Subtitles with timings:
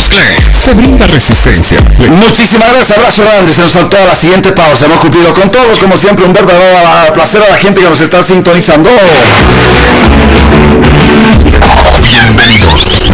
[0.00, 1.78] Se brinda resistencia.
[2.18, 3.52] Muchísimas gracias, abrazo grande.
[3.52, 4.86] Se nos saltó a la siguiente pausa.
[4.86, 8.22] Hemos cumplido con todos, como siempre, un verdadero placer a la gente que nos está
[8.22, 8.88] sintonizando.
[12.00, 13.10] Bienvenidos.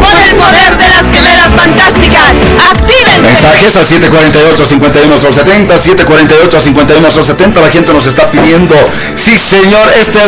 [0.00, 2.32] Por el poder de las gemelas fantásticas,
[2.68, 3.22] actívense.
[3.22, 8.74] Mensajes al 748 51 70 748 51 70 La gente nos está pidiendo,
[9.14, 10.18] sí señor, este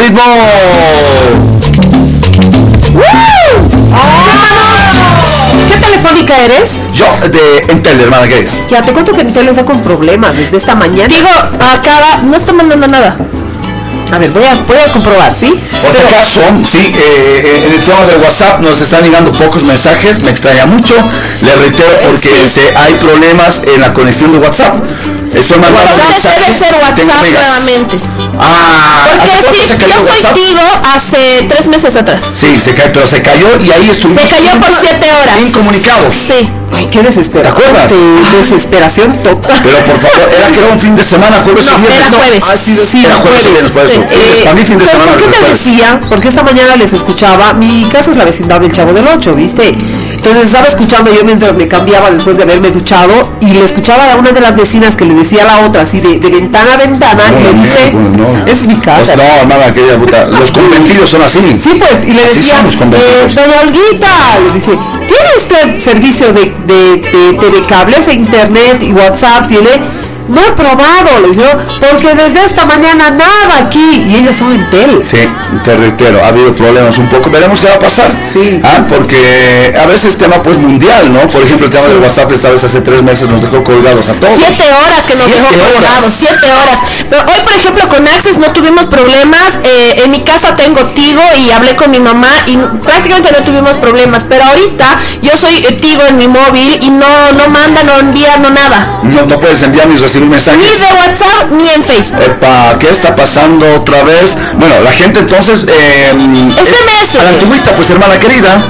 [0.00, 0.22] ritmo.
[5.68, 6.70] ¿Qué telefónica eres?
[6.92, 8.50] Yo, de Entel, hermana querida.
[8.68, 11.08] Ya te cuento que Entel está con problemas desde esta mañana.
[11.08, 13.16] Digo, acaba, no está mandando nada.
[14.12, 15.52] A ver, voy a, voy a comprobar, ¿sí?
[15.82, 19.64] Por si acaso, sí, eh, eh, en el tema de WhatsApp nos están llegando pocos
[19.64, 20.94] mensajes, me extraña mucho.
[21.40, 24.74] Le reitero porque se- hay problemas en la conexión de WhatsApp.
[25.34, 27.42] Estoy mandando Entonces debe ser WhatsApp megas.
[27.64, 27.98] nuevamente.
[28.40, 30.34] Ah, Porque ¿hace cuánto sí, se cayó yo soy WhatsApp?
[30.34, 30.60] Tigo
[30.94, 32.22] hace tres meses atrás.
[32.34, 34.22] Sí, se cayó, pero se cayó y ahí estuvimos.
[34.22, 35.40] Se cayó por siete horas.
[35.40, 36.14] Incomunicados.
[36.14, 36.50] Sí.
[36.72, 37.54] Ay, qué desesperación.
[37.56, 37.92] ¿Te acuerdas?
[38.40, 39.60] Desesperación total.
[39.62, 42.00] Pero por favor, era que era un fin de semana, jueves No, o viernes.
[42.08, 42.44] era jueves.
[42.44, 44.02] Ha sido sí, Era jueves o viernes, por eso.
[44.08, 45.12] Sí, Eh, para mí fin de pues, semana.
[45.12, 45.64] ¿Por qué te jueves.
[45.64, 46.00] decía?
[46.08, 49.72] Porque esta mañana les escuchaba, mi casa es la vecindad del Chavo del Ocho, ¿viste?
[50.24, 54.16] Entonces estaba escuchando yo mientras me cambiaba después de haberme duchado y le escuchaba a
[54.16, 56.76] una de las vecinas que le decía a la otra así de, de ventana a
[56.78, 58.46] ventana y le dice, no, no.
[58.46, 59.12] es mi casa.
[59.14, 61.40] Pues no, hermana querida puta, los convertidos son así.
[61.62, 64.70] Sí, pues, y le decía, eh, doña Olguita, le dice,
[65.06, 69.46] ¿tiene usted servicio de, de, de TV cable, o sea, internet y WhatsApp?
[69.46, 70.03] ¿Tiene?
[70.28, 74.54] No he probado, le dice, "No, porque desde esta mañana nada aquí, y ellos son
[74.54, 75.02] Intel.
[75.06, 75.18] Sí,
[75.62, 78.10] te reitero, ha habido problemas un poco, veremos qué va a pasar.
[78.32, 78.60] Sí.
[78.62, 81.20] Ah, porque a veces tema pues mundial, ¿no?
[81.26, 84.34] Por ejemplo, el tema del WhatsApp, vez hace tres meses nos dejó colgados a todos.
[84.36, 86.78] Siete horas que nos Siete dejó colgados, siete horas.
[87.10, 89.58] Pero hoy, por ejemplo, con Access no tuvimos problemas.
[89.64, 93.76] eh, en mi casa tengo Tigo y hablé con mi mamá y prácticamente no tuvimos
[93.76, 94.24] problemas.
[94.28, 94.84] Pero ahorita
[95.22, 99.00] yo soy eh, Tigo en mi móvil y no, no manda, no envía, no nada.
[99.02, 100.80] No, no puedes enviar ni recibir Ni mensajes.
[100.80, 102.20] de WhatsApp ni en Facebook.
[102.22, 104.36] Epa, ¿qué está pasando otra vez?
[104.54, 105.64] Bueno, la gente entonces...
[105.66, 107.18] Eh, SMS.
[107.18, 108.60] A la antigüita, pues hermana querida,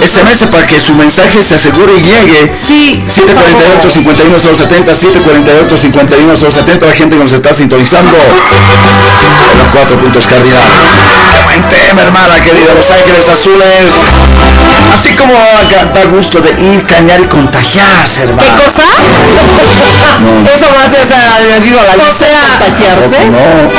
[0.00, 2.52] SMS para que su mensaje se asegure y llegue.
[2.54, 9.68] Sí, 748 51 070 748 51 070 la gente que nos está sintonizando en los
[9.72, 10.70] cuatro puntos cardinales
[11.32, 13.94] Qué buen tema hermana querida Los Ángeles Azules
[14.92, 18.82] así como da gusto de ir cañar y contagiarse ¿Qué hermano cosa?
[20.54, 23.30] Eso más es añadido a la O lista de sea, contagiarse.
[23.30, 23.70] no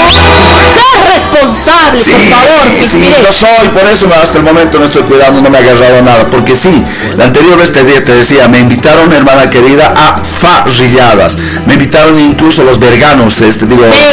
[0.75, 2.65] Sea responsable, Sí, por favor.
[2.91, 6.01] sí, lo soy, por eso hasta el momento no estoy cuidando, no me he agarrado
[6.05, 6.83] nada, porque sí,
[7.17, 12.63] la anterior vez te, te decía, me invitaron, hermana querida, a farrilladas, me invitaron incluso
[12.63, 14.05] los veganos, este, digo, Veganos.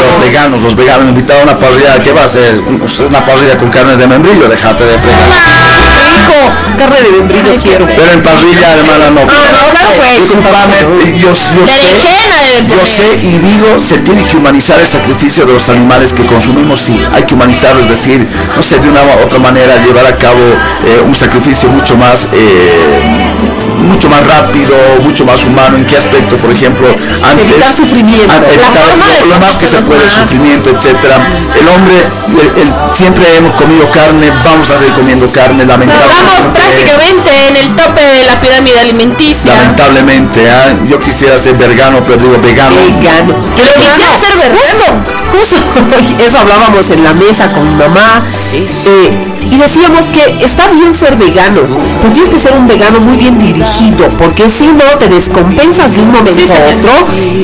[0.00, 2.58] los veganos, los veganos me invitaron a una parrilla, ¿qué va a ser?
[2.58, 5.28] Una parrilla con carne de membrillo, déjate de fregar.
[6.20, 7.86] Rico, carne de membrillo quiero.
[7.86, 9.20] Pero en parrilla, hermana, no.
[9.20, 9.26] no,
[9.70, 11.20] claro, pues.
[11.20, 11.34] Yo, yo
[11.66, 11.88] sé,
[12.68, 16.80] yo sé y digo, se tiene que humanizar el sacrificio de los animales que consumimos,
[16.80, 18.26] sí, hay que humanizarlo, es decir,
[18.56, 20.40] no sé, de una u otra manera llevar a cabo
[20.86, 23.30] eh, un sacrificio mucho más, eh,
[23.78, 25.76] mucho más rápido, mucho más humano.
[25.76, 26.86] ¿En qué aspecto, por ejemplo,
[27.22, 27.46] antes?
[27.50, 28.32] Evitar sufrimiento.
[28.32, 30.14] an- La evitar forma de lo, lo más que se puede, más.
[30.14, 31.16] sufrimiento, etcétera.
[31.58, 31.94] El hombre,
[32.28, 35.64] el- el- siempre hemos comido carne, vamos a seguir comiendo carne,
[36.10, 36.82] Estamos lamentablemente.
[36.84, 39.52] prácticamente en el tope de la pirámide alimenticia.
[39.56, 40.76] Lamentablemente, ¿ah?
[40.84, 42.76] yo quisiera ser vegano, pero digo vegano.
[42.76, 43.34] Vegano.
[43.56, 45.19] Pero quisiera ser vegano.
[45.30, 45.56] Justo,
[46.24, 49.18] eso hablábamos en la mesa con mi mamá eh,
[49.50, 51.62] y decíamos que está bien ser vegano,
[52.00, 56.02] pero tienes que ser un vegano muy bien dirigido, porque si no te descompensas de
[56.02, 56.92] un momento Sí, a otro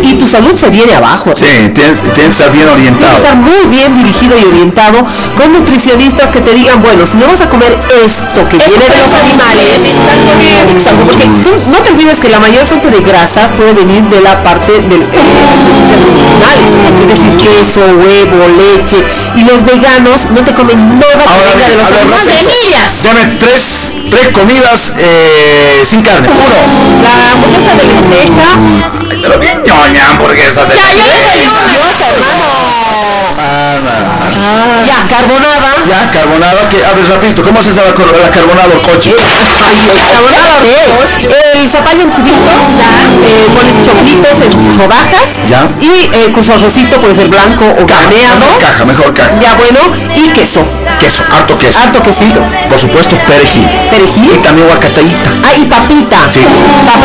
[0.03, 1.33] y tu salud se viene abajo.
[1.35, 3.17] Sí, tienes, tienes que estar bien Tienes que orientado.
[3.17, 4.99] estar muy bien dirigido y orientado
[5.37, 8.99] con nutricionistas que te digan, bueno, si no vas a comer esto que viene de
[9.03, 9.83] los animales,
[10.75, 14.21] exacto, porque tú no te olvides que la mayor fuente de grasas puede venir de
[14.21, 18.97] la parte del de los animales, es decir, queso, huevo, leche,
[19.35, 22.25] y los veganos no te comen nada que Ahora venga de los animales.
[22.25, 23.03] Semillas.
[23.03, 26.29] Deme tres, tres comidas eh, sin carne.
[26.29, 26.57] Uno.
[27.03, 28.49] La hamburguesa de lenteja.
[29.23, 30.83] Pero bien ñoña hamburguesa de Ya,
[31.73, 32.67] yo desayuno, hermano.
[34.87, 35.75] Ya, carbonada.
[35.87, 39.15] Ya, carbonada, que, a ver, rapidito, ¿cómo haces la, carbonada o coche?
[39.15, 39.67] Carbonada
[41.63, 42.63] el zapallo en cubitos,
[43.27, 45.69] eh, pones choclitos en rodajas Ya.
[45.81, 47.87] y eh, con su arrocito puede ser blanco o.
[47.87, 49.31] Mejor caja, mejor caja.
[49.41, 49.81] Ya bueno,
[50.15, 50.61] y queso,
[50.99, 51.79] Queso, harto queso.
[51.81, 53.65] harto quesito, Por supuesto, perejil.
[53.65, 55.31] Y perejil, también guacatayita.
[55.45, 56.41] ah, y papita, Sí.
[56.41, 56.97] papa.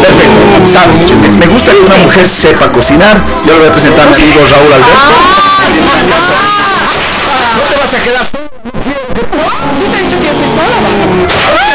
[0.00, 0.38] Perfecto.
[0.72, 0.92] Sabe,
[1.38, 3.22] me- gusta que una mujer sepa cocinar.
[3.46, 5.12] Yo le voy a presentar a mi amigo Raúl Alberto.
[7.56, 8.48] No te vas a quedar solo.
[9.80, 11.67] Yo te he dicho que estoy sola.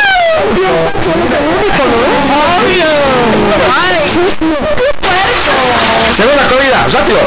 [6.24, 7.20] Segunda comida, rápido.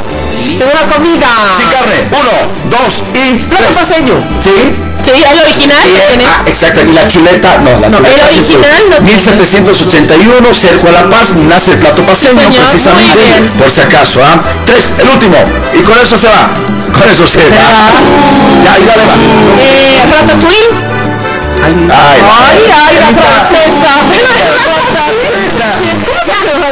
[0.57, 1.29] Segunda comida.
[1.61, 2.09] Sin carne.
[2.17, 2.35] Uno,
[2.73, 4.17] dos y Plato paseño.
[4.41, 4.57] ¿Sí?
[5.05, 6.25] Sí, el original Y, tiene.
[6.27, 9.13] ah, exacto, y la chuleta, no, la No, chuleta el original no tiene.
[9.13, 13.23] 1781, cerco a La Paz, nace el plato paseño, señor, precisamente,
[13.59, 14.41] por si acaso, ¿ah?
[14.65, 15.37] Tres, el último,
[15.79, 16.49] y con eso se va,
[16.93, 17.93] con eso se va.
[18.65, 19.15] Ya, y dale va.
[19.63, 20.71] Eh, ratatouille.
[21.63, 23.93] Ay, Ay, ay, la francesa.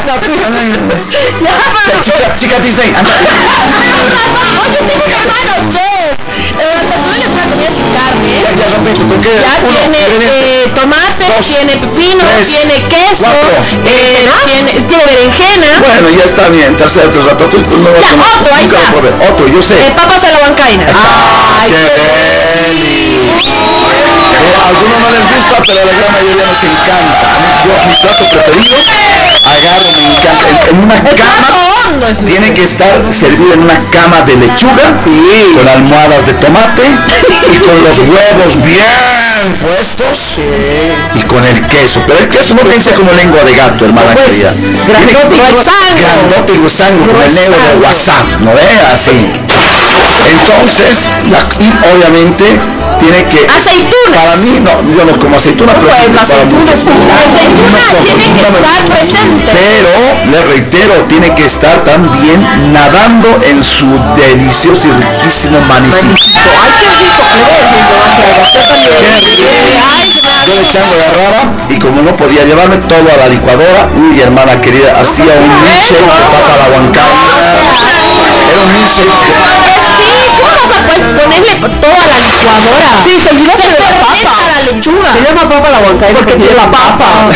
[0.05, 3.09] Chica, chica, chica Disney, anda.
[3.09, 6.13] Oye, tengo un hermano, chef.
[6.61, 8.29] El ratatouille es una comida sin carne.
[8.45, 13.25] Ya, ya, repito, porque Ya uno, tiene eh, tomate, Dos, tiene pepino, tres, tiene queso,
[13.25, 13.65] cuatro.
[13.89, 18.13] eh, tiene, tiene berenjena, Bueno, ya está bien, tercero, tres ratatouille, pues no vas Ya,
[18.13, 18.93] a- otro, ahí está.
[19.33, 19.75] Otro, yo sé.
[19.87, 20.85] eh, papas a la huancaina.
[20.85, 21.81] Ay, ¡Qué!
[21.81, 23.25] Eh,
[24.53, 27.25] a algunos no les gusta, pero la gran mayoría nos encanta.
[27.65, 28.77] Yo, mi plato preferido,
[29.55, 30.71] agarro, me encanta.
[30.71, 34.97] En, una cama, tiene que estar servido en una cama de lechuga,
[35.55, 36.83] con almohadas de tomate
[37.55, 39.25] y con los huevos bien
[39.61, 40.39] puestos
[41.15, 42.01] y con el queso.
[42.07, 44.55] Pero el queso no ser como lengua de gato, hermana Pues, querida.
[44.89, 45.95] grandote y gruesango.
[46.01, 48.63] Grandote y gruesango, como el negro de WhatsApp, ¿no ve?
[48.93, 49.11] Así.
[50.31, 52.45] Entonces, la- y obviamente
[53.01, 53.47] tiene que...
[53.49, 54.25] Aceitunas.
[54.25, 57.99] Para mí, no, yo no como aceituna, pero Pues sí la para aceituna aceituna No
[58.05, 59.44] tiene que no estar presente.
[59.53, 63.87] Pero, le reitero, tiene que estar también nadando en su
[64.17, 66.15] delicioso y riquísimo manicito.
[70.47, 74.21] Yo le echando la raba y como no podía llevarme todo a la licuadora, uy
[74.21, 77.01] hermana querida, hacía un milkshake de papa la.
[78.51, 79.09] Era un milkshake.
[79.97, 80.15] Sí,
[80.85, 82.89] ¿cómo vas a pues, ponerle todo a la licuadora?
[83.05, 84.33] Sí, te olvidaste de la papa.
[84.55, 85.13] la lechuga.
[85.13, 87.29] Se llama papa la huancaina porque tiene la papa.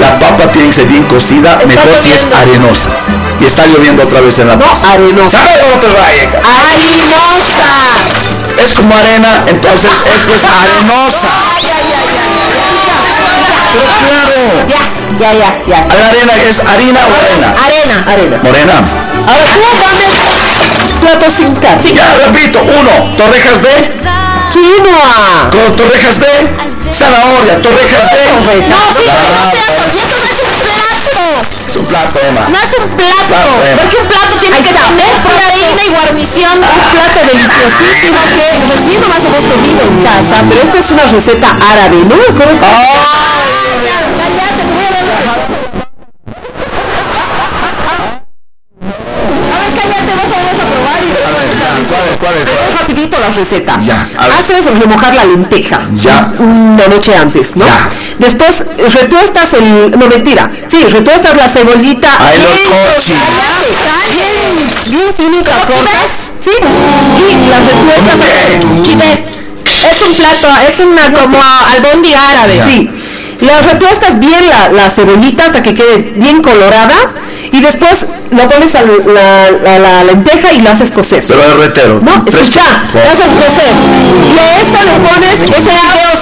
[0.00, 2.90] La papa tiene que ser bien cocida, mejor si es arenosa.
[3.40, 4.92] Y está lloviendo otra vez en la taza.
[4.92, 5.38] Arenosa.
[5.38, 6.28] ¿Sabe cómo te raye?
[6.42, 7.68] ¡Harinosa!
[8.64, 11.28] Es como arena, entonces esto es arenosa.
[13.74, 14.40] Pero claro,
[15.20, 15.86] Ya, ya, ya.
[15.86, 17.54] la arena es harina o arena.
[17.64, 18.04] Arena.
[18.06, 18.40] Arena.
[18.42, 19.07] Morena.
[19.28, 20.08] Ahora tú pones
[21.00, 21.92] plato sin carne.
[21.94, 23.92] Ya repito, uno, torrejas de,
[24.52, 25.50] Quinoa.
[25.50, 26.32] con torrejas de
[26.92, 28.20] zanahoria, torrejas de.
[28.68, 31.24] No, sí, Ah, no sea, no es un plato.
[31.68, 32.48] Es un plato, Emma.
[32.48, 33.28] No es un plato.
[33.28, 33.52] Plato.
[33.82, 36.52] Porque un plato tiene que tener proteína y guarnición.
[36.58, 41.48] Un plato deliciosísimo que recién nomás hemos comido en casa, pero esta es una receta
[41.60, 42.16] árabe, ¿no?
[42.16, 42.56] me acuerdo
[51.88, 52.80] ¿Cuál es, cuál es, cuál es?
[52.80, 53.80] rapidito la receta.
[53.80, 54.08] Ya.
[54.38, 55.80] Haces remojar la lenteja.
[55.96, 56.32] Ya.
[56.38, 57.64] Una noche antes, ¿no?
[57.64, 57.88] Ya.
[58.18, 58.64] Después
[58.94, 59.90] retuestas el...
[59.90, 60.50] No, mentira.
[60.66, 62.08] Sí, retuestas la cebollita.
[62.18, 63.18] Ay, los bien
[64.14, 66.10] Bien, bien finita, cortas.
[66.40, 66.50] Sí.
[66.50, 68.18] Y las retuestas...
[69.64, 72.60] Es un plato, es una como albóndiga árabe.
[72.64, 72.90] Sí.
[73.40, 76.96] Las retuestas bien la, la cebollita hasta que quede bien colorada.
[77.58, 81.24] Y después lo pones a la, la- la lenteja y lo haces cocer.
[81.26, 82.00] Pero es retero.
[82.00, 82.62] No, escucha,
[82.94, 83.72] lo haces cocer.
[84.34, 85.72] Y a eso le pones ese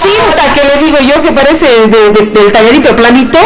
[0.03, 3.39] cinta que le digo yo que parece de, de- del tallarín pero planito.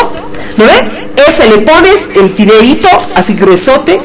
[0.56, 1.08] ¿No ve?
[1.28, 4.00] Ese le pones el fideíto así gruesote.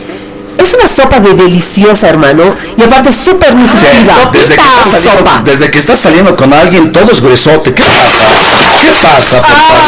[0.57, 2.55] Es una sopa de deliciosa, hermano.
[2.77, 4.31] Y aparte súper nutritiva.
[4.31, 5.41] desde, que estás saliendo, sopa.
[5.45, 7.73] desde que estás saliendo con alguien, todo es gruesote.
[7.73, 8.25] ¿Qué pasa?
[8.81, 9.81] ¿Qué pasa, por favor?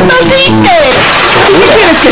[0.00, 0.70] Gusta aceite.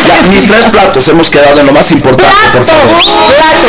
[0.07, 2.87] Ya, mis tres platos hemos quedado en lo más importante, por favor.
[2.87, 3.01] Plato,
[3.31, 3.69] Plato,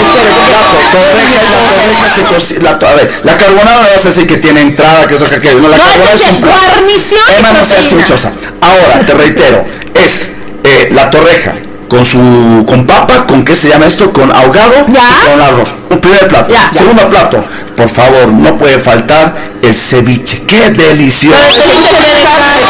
[2.62, 5.28] la torreja a ver, la carbonada me vas a decir que tiene entrada, que eso,
[5.28, 5.60] que aquello.
[5.60, 6.58] No, la No, carbonada es es que un plato.
[7.38, 8.32] Emma no sea chuchosa.
[8.62, 10.30] Ahora, te reitero, es
[10.64, 11.56] eh, la torreja
[11.92, 15.02] con su con papa, con qué se llama esto, con ahogado Ya.
[15.12, 15.74] y con arroz.
[15.90, 16.50] Un primer plato.
[16.50, 16.80] Ya, ya.
[16.80, 17.44] Segundo plato,
[17.76, 20.44] por favor, no puede faltar el ceviche.
[20.48, 21.36] Qué delicioso.
[21.38, 22.64] Pero el ceviche tiene carne.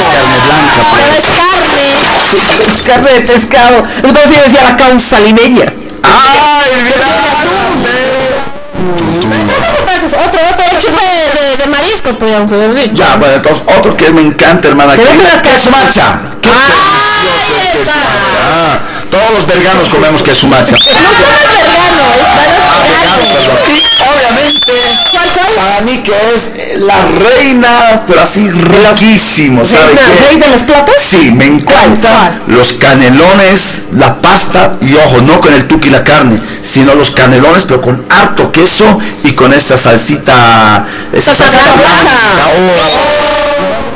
[0.00, 2.86] Es carne blanca, Pero es carne.
[2.86, 3.84] carne de pescado.
[4.02, 5.66] Entonces yo decía la causa limeña.
[6.02, 7.06] ¡Ay, mira!
[10.26, 10.88] Otro, otro hecho
[11.94, 12.94] mariscos, podríamos haber dicho.
[12.94, 14.94] Ya, bueno, entonces otro que me encanta, hermana.
[14.96, 16.20] Querida, es macha.
[16.40, 17.94] Qué delicioso el macha.
[18.52, 18.78] Ah,
[19.10, 20.76] todos los verganos comemos queso macha.
[20.76, 21.54] No somos veganos,
[22.26, 23.58] Ah, es veganos, perdón.
[23.68, 24.72] Y obviamente,
[25.64, 26.94] para mí que es eh, la
[27.36, 30.24] reina, pero así riquísimo, ¿sabe ¿Reina- qué?
[30.28, 30.94] rey de los platos?
[30.98, 36.04] Sí, me encanta los canelones, la pasta y ojo, no con el tuki y la
[36.04, 41.74] carne, sino los canelones, pero con harto queso y con esa salsita, esa Salsa salsita
[41.76, 42.02] blanca.
[42.02, 42.48] blanca.
[42.58, 43.94] oh.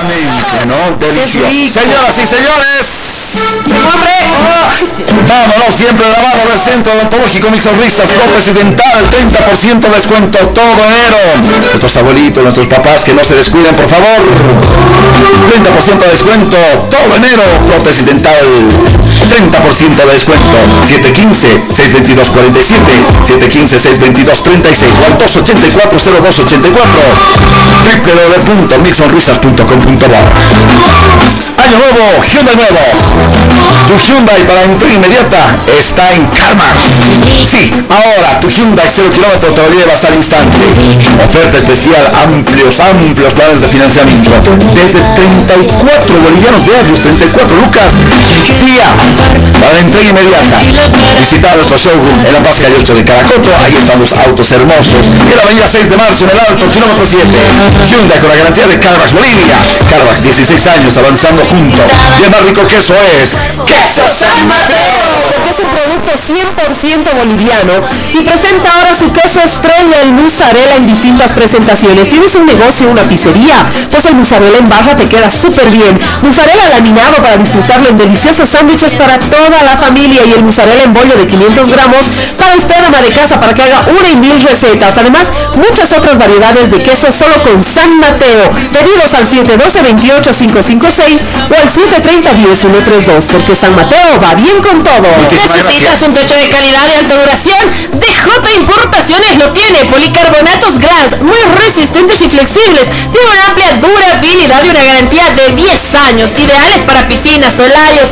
[0.00, 0.96] Exactamente, ¿no?
[0.96, 1.50] Delicioso.
[1.50, 2.86] Señoras y señores.
[3.70, 4.10] ¡Hombre!
[4.80, 10.38] Vámonos siempre de la mano del Centro Odontológico Mis Sonrisas, prótesis dental, 30% de descuento
[10.56, 11.18] todo enero.
[11.68, 14.24] Nuestros abuelitos, nuestros papás que no se descuiden, por favor.
[15.52, 16.56] 30% de descuento
[16.88, 18.46] todo enero, prótesis dental.
[19.28, 20.56] 30% de descuento.
[20.88, 22.74] 715-622-47,
[23.28, 26.80] 715-622-36 o al 284-0284
[29.90, 32.78] Año nuevo, Hyundai nuevo.
[33.90, 36.78] Tu Hyundai para entrega inmediata está en CarMax.
[37.42, 40.62] Sí, ahora tu Hyundai 0 kilómetros te lo llevas al instante.
[41.26, 44.30] Oferta especial, amplios, amplios planes de financiamiento.
[44.78, 47.98] Desde 34 bolivianos diarios, 34 lucas.
[48.62, 48.86] Día
[49.58, 50.58] para entrega inmediata.
[51.18, 53.50] Visita nuestro showroom en la Paz Calle 8 de Caracoto.
[53.58, 55.02] Ahí están los autos hermosos.
[55.10, 57.26] En la avenida 6 de marzo, en el Alto, kilómetro 7.
[57.90, 59.58] Hyundai con la garantía de CarMax Bolivia.
[59.88, 61.90] CarMax 16 años avanzando juntos.
[62.24, 63.34] El más rico queso es
[63.66, 65.29] Queso San Mateo.
[65.50, 67.72] Es un producto 100% boliviano
[68.14, 72.08] y presenta ahora su queso estrella, el mozzarella en distintas presentaciones.
[72.08, 73.66] ¿Tienes un negocio, una pizzería?
[73.90, 75.98] Pues el mozzarella en barra te queda súper bien.
[76.22, 80.92] Mozzarella laminado para disfrutarlo en deliciosos sándwiches para toda la familia y el mozzarella en
[80.94, 82.06] bollo de 500 gramos
[82.38, 84.98] para usted, ama de casa, para que haga una y mil recetas.
[84.98, 88.50] Además, muchas otras variedades de queso solo con San Mateo.
[88.72, 91.18] Pedidos al 712-28556
[91.50, 95.08] o al 730-10132 porque San Mateo va bien con todo.
[95.48, 97.70] ¿Necesitas un techo de calidad y alta duración?
[97.92, 98.20] DJ
[98.56, 99.84] Importaciones lo tiene.
[99.86, 102.88] Policarbonatos Glass, muy resistentes y flexibles.
[103.12, 106.34] Tiene una amplia durabilidad y una garantía de 10 años.
[106.36, 108.08] Ideales para piscinas, solarios,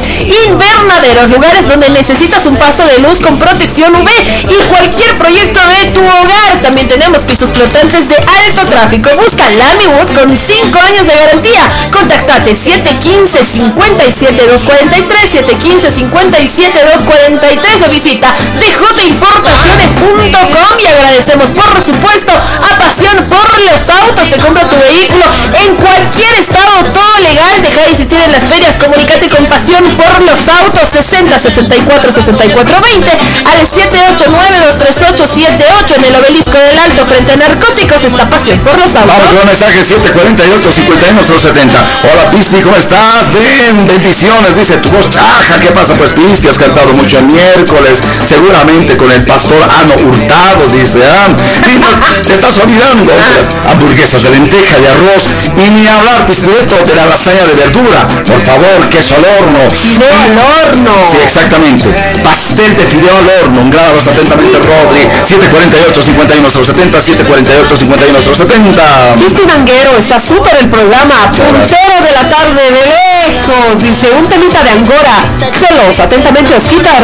[0.46, 4.08] invernaderos, lugares donde necesitas un paso de luz con protección UV
[4.48, 6.62] y cualquier proyecto de tu hogar.
[6.62, 9.10] También tenemos pisos flotantes de alto tráfico.
[9.16, 11.62] Busca Lamywood con 5 años de garantía.
[11.90, 22.78] Contactate 715 57 243 715 57 243 o visita djimportaciones.com y agradecemos por supuesto a
[22.78, 24.30] Pasión por los autos.
[24.30, 27.62] Te compra tu vehículo en cualquier estado, todo legal.
[27.62, 28.78] Deja de insistir en las ferias.
[28.78, 36.04] Comunícate con Pasión por los autos 60 64 64 20 al 789 238 78 en
[36.04, 38.04] el obelisco del Alto frente a narcóticos.
[38.04, 39.10] Está Pasión por los autos.
[39.10, 41.84] Vamos con mensaje 748 51 70.
[42.12, 43.32] Hola Pispi, ¿cómo estás?
[43.34, 45.58] Bien, bendiciones, dice tu voz chaja.
[45.60, 45.94] ¿Qué pasa?
[45.94, 51.00] Pues Pispi, has cantado mucho el miércoles, seguramente con el pastor Ano Hurtado, dice.
[51.04, 51.28] Ah,
[51.72, 51.88] y no,
[52.24, 55.24] te estás olvidando las hamburguesas de lenteja, de arroz,
[55.56, 58.06] y ni hablar, Pispieto, de la lasaña de verdura.
[58.26, 59.70] Por favor, queso al horno.
[59.70, 60.92] Fideo al horno.
[61.10, 61.88] Sí, exactamente.
[62.22, 63.60] Pastel de fideo al horno.
[63.62, 65.08] Un grado atentamente, Rodri.
[65.24, 72.84] 748 51070 748 51070 Cristi Manguero, está súper el programa, puntero de la tarde de
[72.86, 75.18] lejos, dice un temita de Angora,
[75.50, 76.54] celos, atentamente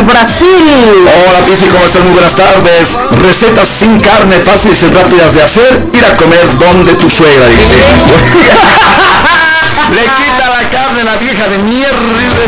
[0.02, 1.06] Brasil.
[1.06, 2.02] Hola Pisi, ¿cómo están?
[2.02, 2.98] Muy buenas tardes.
[3.22, 5.84] Recetas sin carne, fáciles y rápidas de hacer.
[5.92, 7.76] Ir a comer donde tu suegra, dice.
[9.94, 12.18] Le quita la carne a la vieja de mierda.
[12.18, 12.42] dice.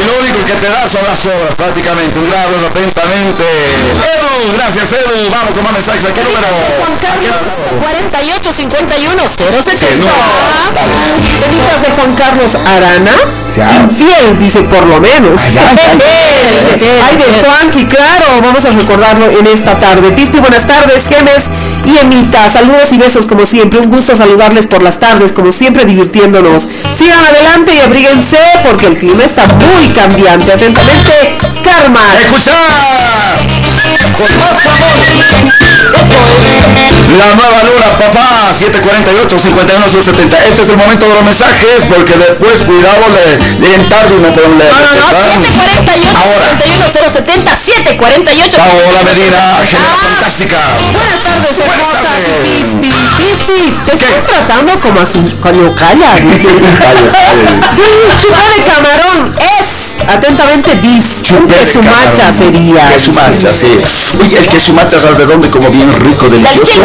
[0.00, 2.18] Y lo único que te da son las sobras, prácticamente.
[2.18, 3.44] Un grado atentamente.
[4.54, 5.30] Gracias Edu.
[5.30, 6.04] Vamos con más mensajes.
[6.04, 6.46] ¿A qué número?
[6.78, 7.34] Juan Carlos
[7.80, 9.76] 48 51 060.
[9.76, 10.14] Sí, número.
[10.74, 10.92] Dale.
[11.40, 13.12] Temitas de Juan Carlos Arana,
[13.82, 15.40] infiel, dice por lo menos.
[15.40, 20.10] Ay, de Juanqui, claro, vamos a recordarlo en esta tarde.
[20.12, 21.44] Pispi, buenas tardes, Gemes
[21.84, 25.84] y Emita, saludos y besos como siempre, un gusto saludarles por las tardes, como siempre
[25.84, 26.68] divirtiéndonos.
[26.96, 30.52] Sigan adelante y abríguense porque el clima está muy cambiante.
[30.52, 32.00] Atentamente, Karma.
[32.20, 32.52] Escucha.
[34.16, 34.90] Con más amor.
[37.18, 38.52] La nueva luna, papá.
[38.56, 40.38] 748 51 70.
[40.46, 44.32] Este es el momento de los mensajes porque después, cuidado, le, le tarde y no
[44.32, 44.70] podemos leer.
[44.70, 45.40] No, no, no, ¿verdad?
[45.40, 46.48] 748 Ahora.
[46.60, 50.60] 51 070 748 Paola Medina, genial, Ah, fantástica.
[50.92, 51.52] Buenas tardes,
[52.42, 55.20] Pispi, Pispi, te estoy tratando como a su
[55.74, 56.14] calla.
[58.20, 59.59] Chupa de camarón es
[60.08, 61.04] atentamente bis.
[61.04, 62.38] Un Chupete, queso macha cabrón.
[62.38, 62.88] sería.
[62.88, 63.68] Queso macha, sí.
[64.20, 65.50] Oye, el queso macha, ¿sabes de dónde?
[65.50, 66.82] Como bien rico, delicioso.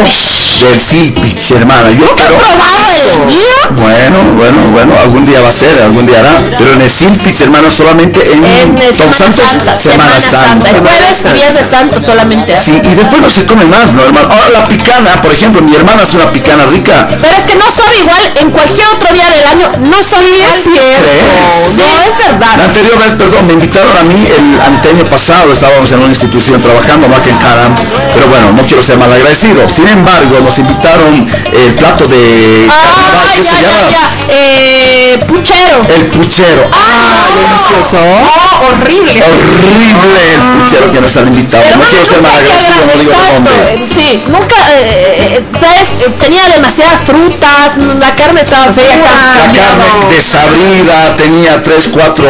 [0.62, 1.92] Del Silpich, hermana.
[1.92, 2.38] Yo espero...
[2.38, 3.56] ¿Probado el mío?
[3.72, 6.36] Bueno, bueno, bueno, algún día va a ser, algún día hará.
[6.58, 10.70] Pero en el Silpich, hermano, solamente en En Santos, Santa, Semana Santa.
[10.70, 12.54] El jueves y viernes santo solamente.
[12.60, 14.30] Sí, y después no se come más, ¿no, hermano?
[14.32, 17.08] Ahora la picana, por ejemplo, mi hermana hace una picana rica.
[17.10, 19.72] Pero es que no sabe igual en cualquier otro día del año.
[19.82, 20.62] No sabe igual.
[20.64, 21.78] ¿Crees?
[21.78, 22.58] No, es verdad.
[22.58, 26.62] La anterior vez, perdón, me invitaron a mí el anteaño pasado, estábamos en una institución
[26.62, 27.76] trabajando, no aquí en Caram,
[28.14, 29.68] pero bueno, no quiero ser malagradecido.
[29.70, 33.90] Sin embargo, nos invitaron el plato de carnaval, Ah, ¿qué ya, se ya, llama?
[33.92, 34.12] ya.
[34.30, 35.82] Eh, puchero.
[35.96, 36.70] El puchero.
[36.72, 37.98] ¡Ah, delicioso!
[38.02, 39.22] Oh, horrible.
[39.22, 41.64] Horrible el puchero que nos han invitado.
[41.64, 43.52] Pero No quiero ser nunca malagradecido, no digo exacto, dónde.
[43.74, 45.88] eh, Sí, nunca, eh, eh, ¿sabes?
[46.02, 48.98] Eh, Tenía demasiadas frutas, la carne estaba fea.
[48.98, 52.26] La carne desabrida, tenía tres, cuatro,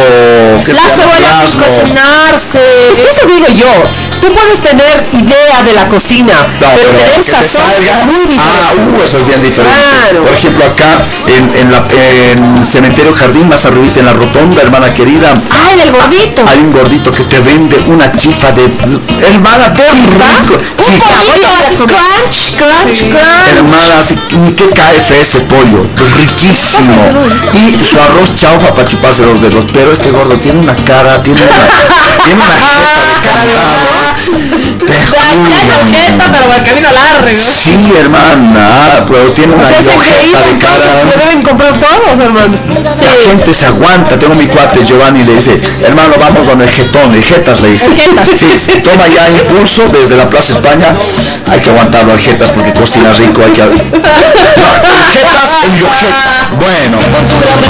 [0.66, 1.14] ¿qué se La llama?
[1.14, 2.60] cebolla sin cocinarse.
[2.92, 3.72] Es que eso digo yo.
[4.20, 8.24] Tú puedes tener idea de la cocina, No, pero pero tener que te es muy
[8.26, 8.40] diferente.
[8.40, 9.78] Ah, uh, eso es bien diferente.
[9.78, 10.22] Claro.
[10.22, 10.90] Por ejemplo, acá
[11.28, 15.92] en, en la en Cementerio Jardín, más arribita en la rotonda, hermana querida, Ay, del
[15.92, 16.42] gordito.
[16.48, 18.64] hay un gordito que te vende una chifa de
[19.30, 20.54] hermana, qué rico.
[20.54, 21.04] Un Chifa.
[21.10, 23.56] pollito así, crunch, crunch, crunch.
[23.56, 25.86] Hermana, así, ni qué KF ese pollo,
[26.18, 26.94] riquísimo.
[27.54, 29.64] Y su arroz chaufa para chuparse los dedos.
[29.72, 31.54] Pero este gordo tiene una cara, tiene una,
[32.24, 34.86] tiene una jeta de candado.
[34.86, 36.05] Te Ya, ya juro.
[36.32, 37.38] Pero el camino largo.
[37.38, 41.04] Sí, hermana, pero tiene una O sea, increíble, de cara.
[41.04, 42.56] lo deben comprar todos, hermano.
[43.04, 44.18] La gente se aguanta.
[44.18, 47.90] Tengo mi cuate Giovanni le dice, hermano, vamos con el jetón, el jetas le dice.
[48.36, 50.96] Sí, sí, toma ya impulso desde la Plaza España.
[51.50, 53.42] Hay que aguantarlo al jetas porque cocina rico.
[53.44, 53.62] Hay que...
[53.62, 53.70] No,
[55.12, 56.50] jetas, yojeta.
[56.58, 56.98] Bueno,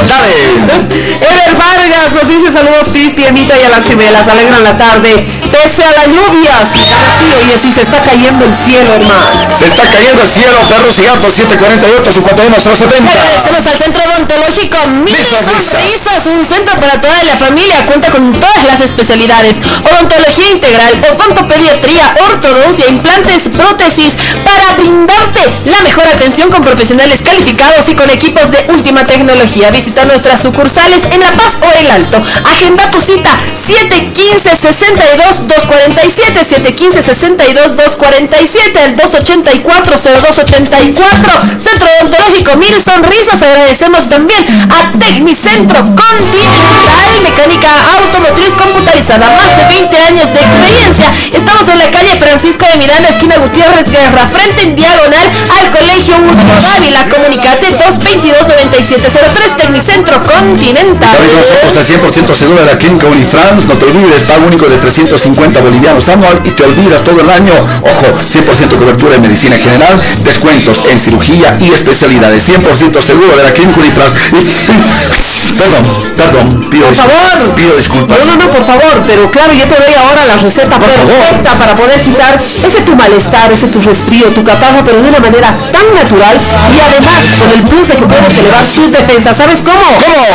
[0.06, 0.86] dale.
[1.20, 5.24] Ever Vargas nos dice saludos Pis, Pianita y a las gemelas, alegran la tarde.
[5.50, 9.56] Pese a la lluvia, sí, sí, oye, sí se está cayendo el cielo, hermano.
[9.56, 13.10] Se está cayendo el cielo, perros y gatos, 748, 51, 070.
[13.10, 15.16] Agradecemos al Centro Odontológico Mil.
[15.16, 17.84] Sonrisas, un centro para toda la familia.
[17.86, 26.06] Cuenta con todas las especialidades: odontología integral, odontopediatría, ortodoncia, implantes, prótesis, para brindarte la mejor
[26.08, 29.70] atención con profesionales calificados y con equipos de última tecnología.
[29.70, 32.22] Visita nuestras sucursales en La Paz o El Alto.
[32.44, 33.30] Agenda tu cita
[33.66, 44.44] 715 62 247 715 62 247 el 284 0284 Centro Odontológico Mil Sonrisas agradecemos también
[44.70, 51.12] a Tecnicentro Continental Mecánica Automotriz Computarizada más de 20 años de experiencia.
[51.32, 56.16] Estamos en la calle Francisco de Miranda esquina Gutiérrez Guerra frente en diagonal al Colegio
[56.16, 61.16] Urco Dávila comunicate 222 9703 Tecnicentro Continental.
[61.16, 66.08] Al 100% seguro de la clínica Unifrance, no te olvides, pago único de 350 bolivianos
[66.08, 67.52] anual y te olvidas todo el año.
[67.82, 72.48] Ojo, 100% cobertura en medicina general, descuentos en cirugía y especialidades.
[72.48, 74.16] 100% seguro de la clínica Unifrance.
[75.56, 77.16] Perdón, perdón, pido disculpas.
[77.16, 77.54] favor.
[77.56, 78.18] Pido disculpas.
[78.18, 81.06] No, no, no, por favor, pero claro, yo te doy ahora la receta Por favor.
[81.06, 85.20] perfecta para poder quitar ese tu malestar, ese tu resfrío, tu catarro, pero de una
[85.20, 86.36] manera tan natural
[86.74, 89.36] y además con el plus de que puedes elevar tus defensas.
[89.36, 89.80] ¿Sabes cómo?
[89.96, 90.26] ¿Cómo?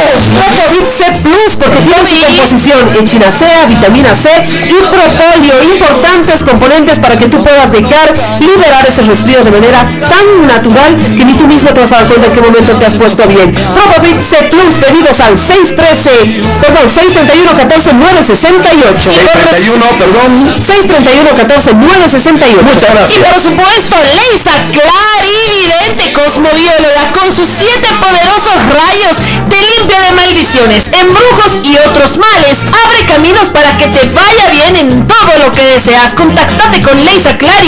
[0.41, 4.29] Propovit C Plus, porque tiene su composición echinacea, vitamina C
[4.69, 8.07] y propóleo, importantes componentes para que tú puedas dejar
[8.39, 12.05] liberar ese resfrío de manera tan natural que ni tú mismo te vas a dar
[12.07, 13.51] cuenta en qué momento te has puesto bien.
[13.51, 18.99] Propovit C Plus, pedidos al 613, perdón, 631 14 968.
[18.99, 20.29] 631, perdón.
[20.55, 22.61] 631 14 968.
[22.63, 23.19] Muchas Y gracias.
[23.31, 29.15] por supuesto, Leisa clarividente cosmobióloga con sus siete poderosos rayos
[29.49, 32.57] te limpia de maldiciones, embrujos y otros males.
[32.67, 36.13] Abre caminos para que te vaya bien en todo lo que deseas.
[36.15, 37.60] Contáctate con Leisa clarividente.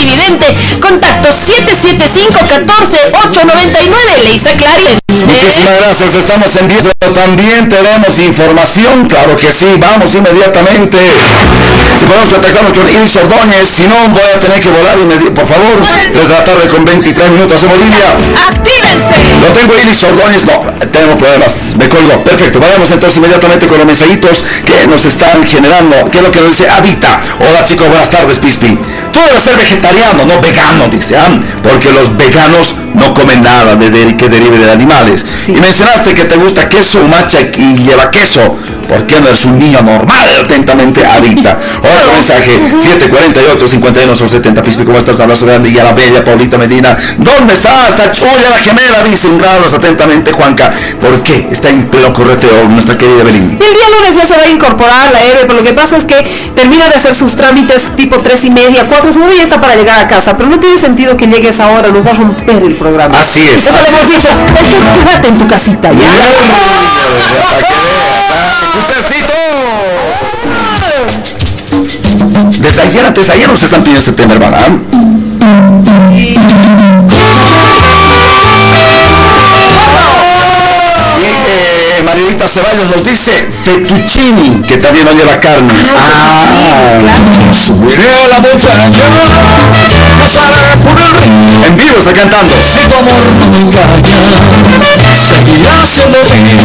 [0.82, 5.03] Contacto 775 14 899 Leisa clarividente.
[5.08, 6.89] Muchísimas gracias, estamos en vivo.
[7.13, 10.97] También tenemos información, claro que sí, vamos inmediatamente.
[11.99, 14.97] Si podemos contactarnos con Iris Ordóñez, si no voy a tener que volar
[15.36, 15.77] por favor,
[16.12, 18.08] desde la tarde con 23 minutos en Bolivia.
[18.49, 19.15] ¡Actívense!
[19.41, 22.23] Lo tengo Iris Ordóñez, no, tenemos problemas, me colgo.
[22.23, 26.10] Perfecto, vayamos entonces inmediatamente con los mensajitos que nos están generando.
[26.10, 27.21] ¿Qué es lo que nos dice Adita?
[27.39, 28.77] Hola chicos, buenas tardes, Pispi.
[29.13, 31.30] Tú debes ser vegetariano, no vegano, dice, ah,
[31.62, 35.26] porque los veganos no comen nada de, de- que derive de animales.
[35.47, 38.56] Y mencionaste que te gusta queso, macha y lleva queso.
[38.88, 41.58] ¿Por qué no eres un niño normal, atentamente adicta?
[41.80, 45.15] Otro mensaje, 748 51 son 70 Pispi, ¿cómo estás?
[45.15, 46.95] Un abrazo grande y a la bella Paulita Medina.
[47.17, 47.88] ¿Dónde está?
[47.89, 50.71] Está chulla la gemela, dice un grados atentamente Juanca.
[50.99, 53.52] ¿Por qué está en pleno correteo nuestra querida Belín?
[53.52, 56.04] El día lunes ya se va a incorporar la Eve, pero lo que pasa es
[56.04, 56.21] que
[56.56, 60.00] termina de hacer sus trámites tipo 3 y media, 4, seguro ya está para llegar
[60.00, 63.20] a casa, pero no tiene sentido que llegues ahora, nos va a romper el programa.
[63.20, 65.00] Así es, Eso le hemos dicho, ¿sabes qué?
[65.00, 66.10] Quédate en tu casita, ¿ya?
[72.62, 74.58] Desde ayer, antes de ayer nos están pidiendo este tema, hermana.
[76.16, 76.38] Y
[82.13, 85.73] Marilita Ceballos nos dice fettuccini, que también no lleva carne.
[85.97, 87.02] Ah,
[87.52, 89.10] subiré a la montaña,
[90.21, 91.65] pasaré por el río.
[91.65, 92.54] En vivo está cantando.
[92.62, 94.13] Si tu amor no me engaña,
[95.17, 96.62] seguirá siendo mío.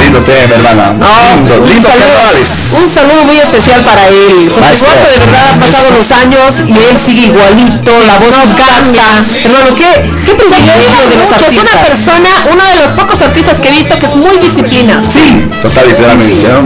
[0.00, 0.96] Lindo tema, hermana.
[1.36, 2.80] lindo, un lindo saludo-.
[2.80, 4.48] Un saludo muy especial para él.
[4.48, 4.88] Porque Maestro.
[4.88, 9.04] Eduardo de verdad han pasado los años y él sigue igualito, la voz no cambia.
[9.44, 11.84] Hermano, ¿qué, qué privilegio de los Mucho, es una artistas?
[11.84, 14.85] persona, uno de los pocos artistas que he visto que es muy disciplinado.
[14.86, 16.46] Sí, total y plenamente.
[16.48, 16.62] ¿no?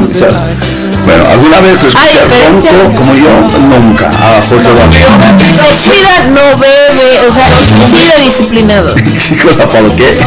[1.07, 2.21] Bueno, alguna vez lo escuché
[2.83, 4.09] ronco como yo, nunca.
[4.09, 4.93] A Jorge Eduardo.
[5.41, 7.49] Se cuida, no bebe, o sea,
[7.89, 8.95] sí de disciplinado.
[9.29, 9.95] ¿Qué cosa, Pablo?
[9.97, 10.19] ¿Qué?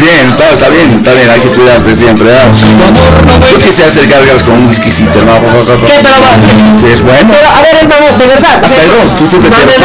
[0.00, 2.26] Bien, todo está bien, está bien, hay que cuidarse siempre.
[2.28, 2.52] ¿verdad?
[3.50, 5.40] Yo quise hacer gárgaras con un whiskycito, hermano.
[5.86, 6.00] ¿Qué?
[6.02, 6.14] Pero,
[6.80, 7.32] Sí, es bueno.
[7.32, 8.60] pero, a ver, hermano, de verdad.
[8.62, 9.80] Hasta ron, tú siempre No, no, no,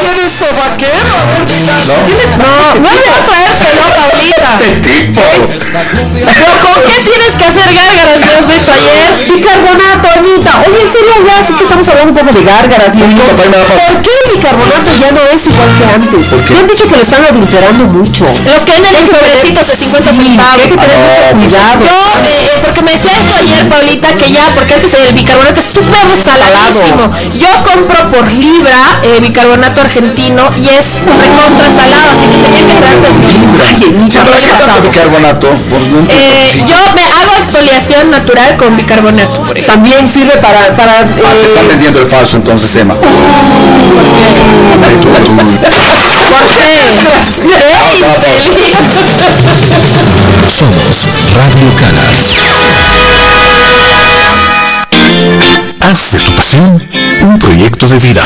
[0.00, 1.16] ¿Tienes sobaquero?
[1.20, 2.40] ¿no?
[2.40, 4.50] No, vuelve a traértelo, Paulita.
[4.60, 5.22] Este tipo.
[5.50, 9.10] Pero ¿con qué tienes que hacer gárgaras que has hecho ayer?
[9.30, 10.52] Bicarbonato, Anita.
[10.66, 13.22] Oye, en serio, ya sí que estamos hablando un poco de gárgaras y eso.
[13.36, 13.76] pausa.
[13.90, 16.26] ¿Por qué el bicarbonato ya no es igual que antes?
[16.28, 16.52] ¿Por qué?
[16.54, 18.24] Me han dicho que lo están adulterando mucho.
[18.24, 20.60] Los que venden en sobrecitos de 50 Sí, centavos.
[20.60, 21.80] hay que tener Ah, mucho no, pues, cuidado.
[21.84, 25.60] Yo, eh, eh, porque me decía eso ayer, Paulita, que ya, porque antes el bicarbonato
[25.60, 27.04] es súper saladísimo.
[27.38, 32.74] Yo compro por libra eh, bicarbonato argentino y es recontra salado, así que tenía que
[32.80, 33.14] traerte el
[33.60, 34.82] Oye, Anita, ¿Para ¿qué qué ha tanto pasado?
[34.88, 35.48] bicarbonato?
[36.08, 39.74] Eh, yo me hago exfoliación natural con bicarbonato, por ejemplo.
[39.74, 40.74] También sirve para...
[40.76, 41.04] para Ah,
[41.40, 42.94] te están eh, vendiendo el falso entonces, Emma.
[42.94, 43.14] ¿Por qué?
[47.40, 48.00] ¡Ey!
[50.50, 52.14] Somos Radio Canas.
[55.80, 56.88] Haz de tu pasión
[57.22, 58.22] un proyecto de vida.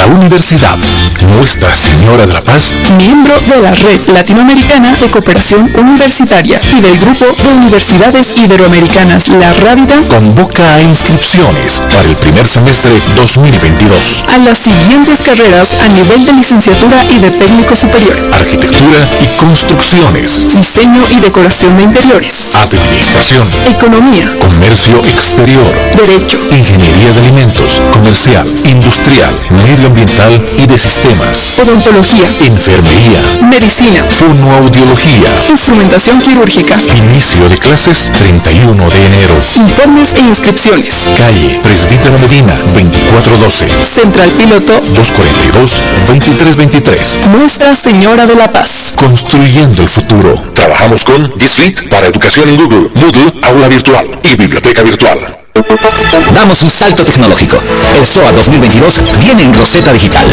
[0.00, 0.78] La Universidad
[1.36, 2.78] Nuestra Señora de la Paz.
[2.96, 9.52] Miembro de la Red Latinoamericana de Cooperación Universitaria y del Grupo de Universidades Iberoamericanas La
[9.52, 14.24] Rábida convoca a inscripciones para el primer semestre 2022.
[14.28, 20.48] a las siguientes carreras a nivel de licenciatura y de técnico superior, Arquitectura y construcciones,
[20.48, 29.38] diseño y decoración de interiores, administración, economía, comercio exterior, derecho, ingeniería de alimentos, comercial, industrial,
[29.90, 35.34] medioambiental y de sistemas, odontología, enfermería, medicina, fonoaudiología.
[35.48, 39.34] instrumentación quirúrgica, Inicio de clases 31 de enero.
[39.56, 41.10] informes e inscripciones.
[41.18, 47.26] Calle Presbítero Medina 2412 Central Piloto, 242-2323.
[47.28, 48.92] Nuestra Señora de la Paz.
[48.96, 50.34] Construyendo el futuro.
[50.54, 55.36] Trabajamos con G Suite para educación en Google, Moodle, aula virtual y biblioteca virtual.
[56.34, 57.56] Damos un salto tecnológico.
[57.96, 60.26] El SOA 2022 viene en Rosetta Digital.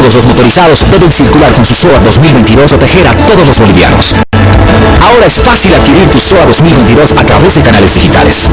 [0.00, 4.14] Todos los motorizados pueden circular con su SOA 2022 y proteger a todos los bolivianos.
[5.02, 8.50] Ahora es fácil adquirir tu SOA 2022 a través de canales digitales.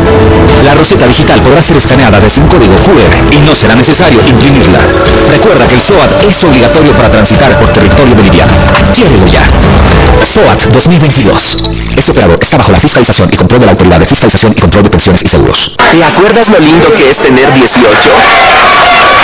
[0.64, 4.80] La Rosetta Digital podrá ser escaneada desde un código QR y no será necesario imprimirla.
[5.32, 8.52] Recuerda que el SOAT es obligatorio para transitar por territorio boliviano.
[8.76, 9.44] Adquiérelo ya.
[10.26, 11.58] SOAT 2022.
[11.98, 14.84] Este operador está bajo la fiscalización y control de la Autoridad de Fiscalización y Control
[14.84, 15.76] de Pensiones y Seguros.
[15.78, 17.90] ¿Te acuerdas lo lindo que es tener 18?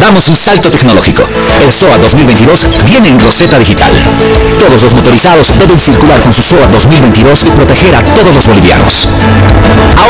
[0.00, 1.22] Damos un salto tecnológico.
[1.60, 3.90] El SOA 2022 viene en Roseta Digital.
[4.68, 9.08] Todos los motorizados deben circular con su SOA 2022 y proteger a todos los bolivianos.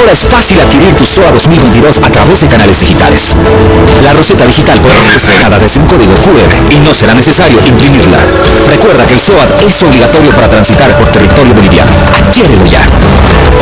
[0.02, 3.36] Ahora es fácil adquirir tu SOA 2022 a través de canales digitales.
[4.02, 8.18] La Roseta Digital puede ser descargada desde un código QR y no será necesario imprimirla.
[8.66, 11.92] Recuerda que el SOAT es obligatorio para transitar por territorio boliviano.
[12.18, 12.82] Adquiérelo ya.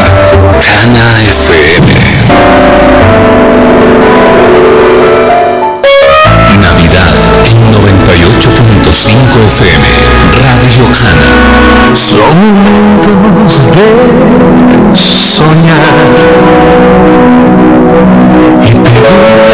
[0.65, 1.87] Cana FM.
[6.61, 9.87] Navidad en 98.5 FM.
[10.41, 11.31] Radio Cana.
[11.93, 13.87] Son momentos de
[14.95, 15.83] soñar
[18.63, 19.51] y pedir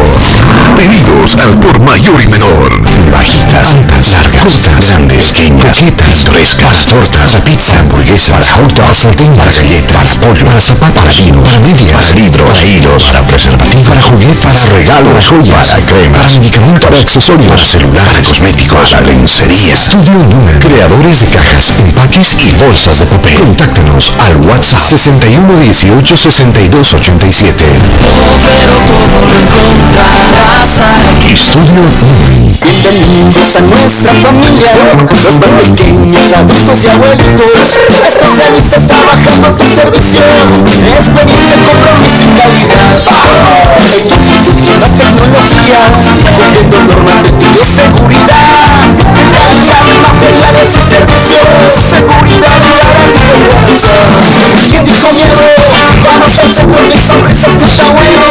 [0.76, 2.70] Pedidos al por mayor y menor.
[3.12, 3.76] Bajitas,
[4.12, 10.46] largas, cortas, grandes, pequeñas, quietas, frescas, tortas, pizza, hamburguesas, hot dogs, sartén, para galletas, pollo,
[10.46, 14.76] para zapatos, para chinos, para medias, para libros, para hilos, para preservativos, para juguetes, para
[14.78, 19.74] regalos, para joyas, para cremas, para medicamentos, para accesorios, para celular, para cosméticos, para lencería.
[19.74, 23.38] Estudio Numen, creadores de cajas, empaques y bolsas de papel.
[23.38, 26.18] Contáctanos al WhatsApp 61 18
[29.24, 31.32] 62 87.
[31.32, 31.82] Estudio.
[32.60, 37.70] Bienvenidos a nuestra familia, los más pequeños, adultos y abuelitos,
[38.04, 40.20] especialistas trabajando a tu servicio,
[41.00, 42.92] experiencia, compromiso y calidad.
[44.60, 45.80] Nueva tecnología,
[46.28, 48.84] cumpliendo normas de bioseguridad,
[49.32, 51.48] calidad de materiales y servicios,
[51.90, 54.04] seguridad y garantía y producción.
[54.70, 55.44] ¿Quién dijo miedo?
[56.04, 58.14] Vamos al centro, mi sonrisa está bueno.
[58.14, 58.23] ¿Quién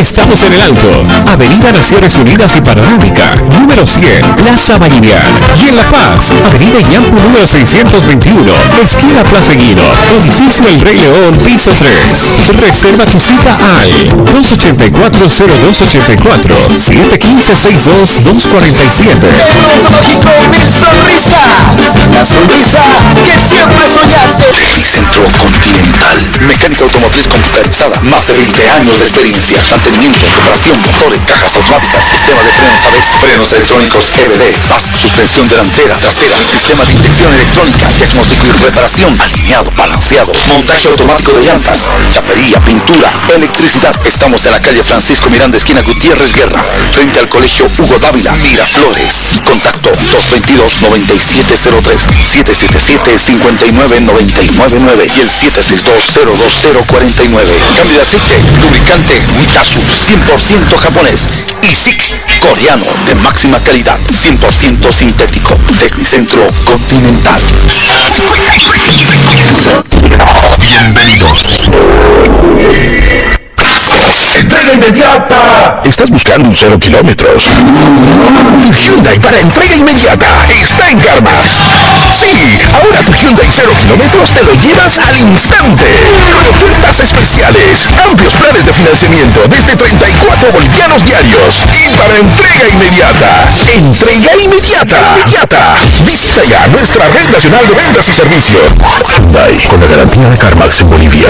[0.00, 0.88] Estamos en el Alto,
[1.30, 5.22] Avenida Naciones Unidas y Panorámica, número 100, Plaza Vallivian.
[5.62, 8.52] Y en La Paz, Avenida Yampu número 621,
[8.82, 12.56] esquina Plaza Guido, edificio El Rey León, piso 3.
[12.60, 13.92] Reserva tu cita al
[14.26, 19.20] 284-0284, 715-62-247.
[19.20, 21.76] Tecnológico Mil Sonrisas,
[22.10, 22.82] la sonrisa
[23.24, 24.50] que siempre soñaste.
[24.82, 26.18] Centro Continental.
[26.40, 28.00] Mecánica automotriz computarizada.
[28.00, 29.62] Más de 20 años de experiencia.
[29.82, 35.96] Mantenimiento, reparación, motores, cajas automáticas, sistema de frenos ABS, frenos electrónicos EBD, PAS, suspensión delantera,
[35.96, 42.60] trasera, sistema de inyección electrónica, diagnóstico y reparación, alineado, balanceado, montaje automático de llantas, chapería,
[42.60, 43.92] pintura, electricidad.
[44.06, 49.40] Estamos en la calle Francisco Miranda, esquina Gutiérrez Guerra, frente al colegio Hugo Dávila, Miraflores.
[49.44, 57.58] Contacto 222-9703, 777-59999 y el 762-02049.
[57.76, 59.20] Cambio de aceite, lubricante
[59.74, 61.28] Mitasu, 100% japonés
[61.62, 62.02] y SIC
[62.40, 67.40] coreano de máxima calidad, 100% sintético, Tecnicentro Continental.
[74.72, 75.82] Entrega inmediata.
[75.84, 77.42] ¿Estás buscando un cero kilómetros?
[78.62, 81.60] Tu Hyundai para entrega inmediata está en Carmax.
[82.16, 82.32] Sí,
[82.72, 85.84] ahora tu Hyundai cero kilómetros te lo llevas al instante.
[86.32, 93.44] Con ofertas especiales, amplios planes de financiamiento desde 34 bolivianos diarios y para entrega inmediata.
[93.76, 94.98] Entrega inmediata.
[95.20, 95.74] Inmediata.
[96.06, 98.72] Visita ya nuestra red nacional de ventas y servicios.
[99.12, 101.28] Hyundai, con la garantía de Carmax en Bolivia.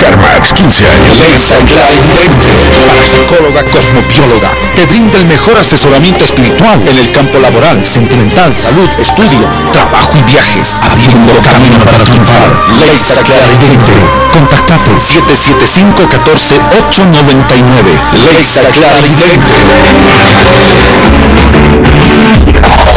[0.00, 2.23] Carmax, 15 años.
[2.24, 8.88] La psicóloga cosmobióloga te brinda el mejor asesoramiento espiritual en el campo laboral, sentimental, salud,
[8.98, 12.48] estudio, trabajo y viajes, abriendo camino para triunfar.
[12.80, 13.92] Leisa Claridente.
[14.32, 17.92] Contactate 775-14-899.
[18.24, 19.52] Leisa Claridente.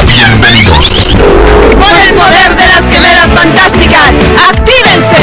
[0.05, 1.17] Bienvenidos.
[1.81, 4.13] Por el poder de las gemelas fantásticas,
[4.49, 5.17] ¡actívense!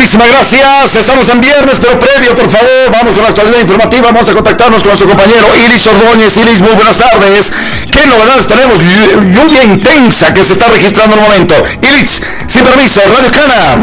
[0.00, 0.96] Muchísimas gracias.
[0.96, 4.06] Estamos en viernes, pero previo, por favor, vamos con la actualidad informativa.
[4.10, 6.38] Vamos a contactarnos con nuestro compañero Iris Ordóñez.
[6.38, 7.52] Iris, muy buenas tardes.
[7.92, 8.80] ¿Qué novedades tenemos?
[8.80, 11.54] Llu- Lluvia intensa que se está registrando en el momento.
[11.82, 13.76] Iris, sin permiso, Radio Cana.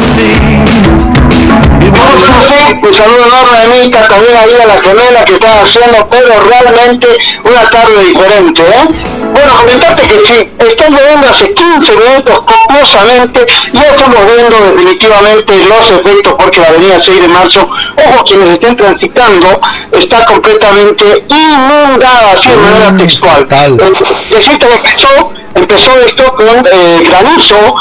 [2.82, 7.08] Un saludo enorme de mí, también ahí a la gemela que está haciendo, pero realmente
[7.44, 8.88] una tarde diferente, ¿eh?
[9.34, 15.92] Bueno, comentarte que sí, está lloviendo hace 15 minutos copiosamente, ya estamos viendo definitivamente los
[15.92, 17.68] efectos porque la avenida 6 de marzo,
[18.08, 19.60] ojo quienes estén transitando,
[19.92, 23.48] está completamente inundada, así de manera textual.
[23.50, 23.94] Eh,
[24.30, 27.76] decirte que empezó, empezó esto con eh, granizo,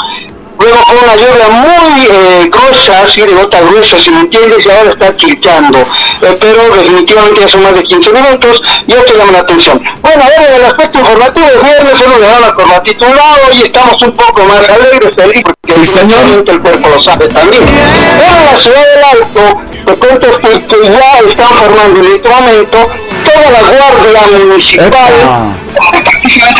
[0.59, 4.71] luego con una lluvia muy eh, gruesa, así de gota gruesa, si me entiendes, y
[4.71, 5.77] ahora está chilchando.
[6.21, 9.83] Eh, pero definitivamente ya son más de 15 minutos y esto llama la atención.
[10.01, 13.39] Bueno, ahora en el aspecto informativo, el viernes hemos dejado la corbatita a un lado
[13.53, 17.63] y estamos un poco más alegres, felices, porque definitivamente el cuerpo lo sabe también.
[17.63, 22.29] Bueno, en la ciudad del Alto, te cuento que, que ya están formando en este
[22.29, 22.89] momento
[23.23, 25.13] toda la guardia municipal,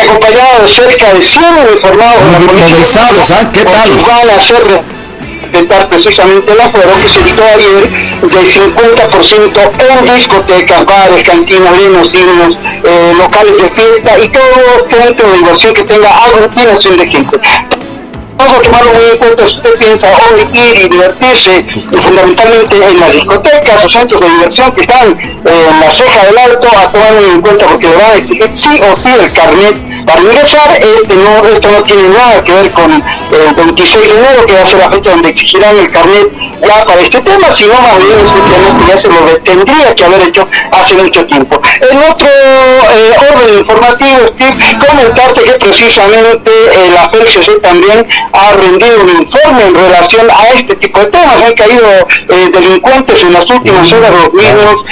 [0.01, 3.51] acompañada de cerca de 100 uniformados de la policía ¿ah?
[3.51, 3.89] ¿Qué tal?
[4.07, 4.96] van a hacer
[5.65, 7.89] precisamente el aforo que se quitó ayer
[8.21, 15.37] del 50% en discotecas, bares, cantinas, limusinos, eh, locales de fiesta y todo centro de
[15.37, 17.39] diversión que tenga aglutinación de gente.
[18.39, 23.11] A tomarlo muy en cuenta si usted piensa hoy ir y divertirse fundamentalmente en las
[23.11, 27.33] discotecas o centros de diversión que están eh, en la ceja del alto, a tomarlo
[27.33, 30.71] en cuenta porque le van a exigir sí o sí el carnet para ingresar.
[30.71, 34.61] Este no, esto no tiene nada que ver con el 26 de enero, que va
[34.61, 38.19] a ser la fecha donde exigirán el carnet ya para este tema, sino más bien
[38.19, 41.61] es un tema que ya se lo tendría que haber hecho hace mucho tiempo.
[41.81, 49.01] En otro eh, orden informativo, Steve, comentarte que precisamente eh, la FLCC también ha rendido
[49.01, 51.41] un informe en relación a este tipo de temas.
[51.41, 51.87] Han caído
[52.29, 54.85] eh, delincuentes en las últimas horas, los mismos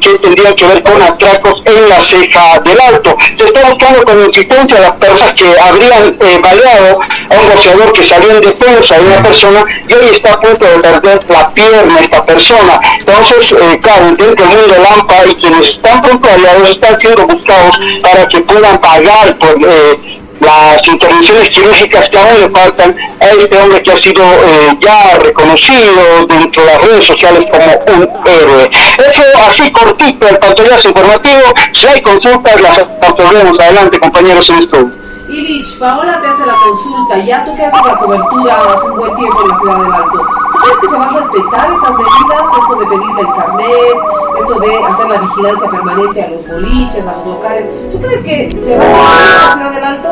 [0.00, 3.16] que tendrían que ver con atracos en la ceja del alto.
[3.36, 8.02] Se está buscando con insistencia a las personas que habrían baleado a un boxeador que
[8.02, 12.00] salió en defensa de una persona y hoy está a punto de perder la pierna
[12.00, 12.80] esta persona.
[12.98, 17.26] Entonces, eh, claro, entiendo que el mundo Lampa y quienes están pronto aliados están siendo
[17.26, 23.26] buscados para que puedan pagar por eh, las intervenciones quirúrgicas que aún le faltan a
[23.26, 28.08] este hombre que ha sido eh, ya reconocido dentro de las redes sociales como un
[28.26, 28.70] héroe.
[28.98, 31.54] Eso así cortito el pantallazo informativo.
[31.72, 33.60] Si hay consultas, las resolvemos.
[33.60, 35.03] Adelante, compañeros en estudio.
[35.34, 39.16] Ilich, Paola te hace la consulta, ya tú que haces la cobertura hace un buen
[39.16, 40.18] tiempo en la ciudad del Alto.
[40.52, 42.44] ¿Tú crees que se van a respetar estas medidas?
[42.60, 43.96] Esto de pedirle el carnet,
[44.38, 47.66] esto de hacer la vigilancia permanente a los boliches, a los locales.
[47.90, 50.08] ¿Tú crees que se va a respetar en la ciudad del Alto?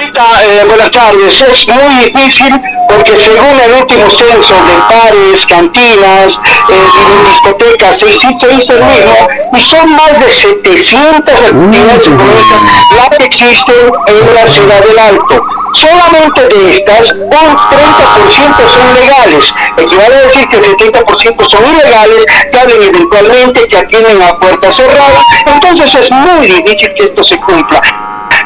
[0.00, 2.58] Ahorita, eh, buenas tardes, es muy difícil
[2.88, 9.28] porque según el último censo de bares, cantinas, eh, discotecas, se, se hizo el mismo
[9.52, 12.60] y son más de 700 actividades económicas
[12.96, 15.44] las que existen en la ciudad del Alto.
[15.74, 19.52] Solamente de estas, un 30% son legales.
[19.76, 24.72] Equivale a decir que el 70% son ilegales, que abren eventualmente, que atienden a puerta
[24.72, 25.20] cerrada.
[25.44, 27.82] Entonces es muy difícil que esto se cumpla.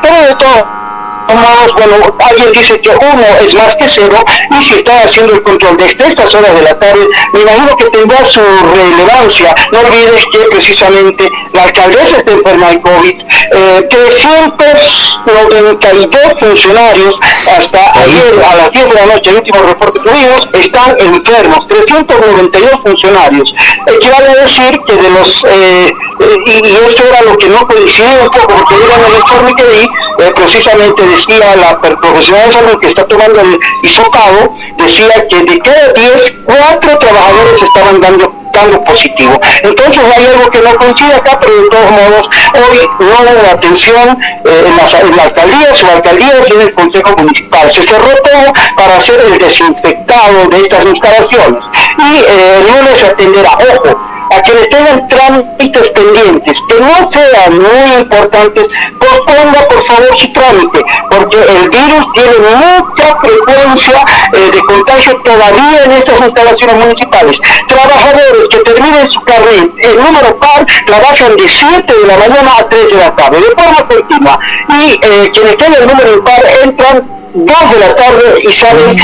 [0.02, 0.84] Pero de todo
[1.32, 4.18] modos, bueno, alguien dice que uno es más que cero
[4.58, 7.86] y si está haciendo el control desde estas horas de la tarde, me imagino que
[7.86, 9.52] tendrá su relevancia.
[9.72, 17.18] No olvides que precisamente la alcaldesa está enferma de COVID, eh, 392 funcionarios
[17.56, 21.68] hasta ayer a las 10 de la noche, el último reporte que tuvimos, están enfermos,
[21.68, 23.54] 392 funcionarios.
[23.86, 25.86] Equivale a decir que de los, eh,
[26.20, 29.52] eh, y, y esto era lo que no coincidía un poco, porque era el informe
[29.54, 29.88] que di,
[30.20, 35.58] eh, precisamente decía la profesional de salud que está tomando el hisopado, decía que de
[35.58, 38.44] cada 10, 4 trabajadores estaban dando
[38.84, 39.38] positivo.
[39.62, 44.18] Entonces hay algo que no coincide acá, pero de todos modos, hoy no hubo atención
[44.44, 47.70] eh, en, la, en alcaldía, subalcaldías y en el Consejo Municipal.
[47.70, 51.64] Se cerró todo para hacer el desinfectado de estas instalaciones.
[51.98, 57.58] Y eh, el lunes se atenderá, ojo, a quienes tengan trámites pendientes, que no sean
[57.58, 58.68] muy importantes,
[59.14, 65.84] posponga por favor su trámite, porque el virus tiene mucha frecuencia eh, de contagio todavía
[65.84, 67.40] en estas instalaciones municipales.
[67.68, 72.68] Trabajadores que terminen su carnet en número par trabajan de 7 de la mañana a
[72.68, 74.38] 3 de la tarde, de forma continua,
[74.68, 78.96] y eh, quienes tengan el número impar entran 2 de la tarde y salen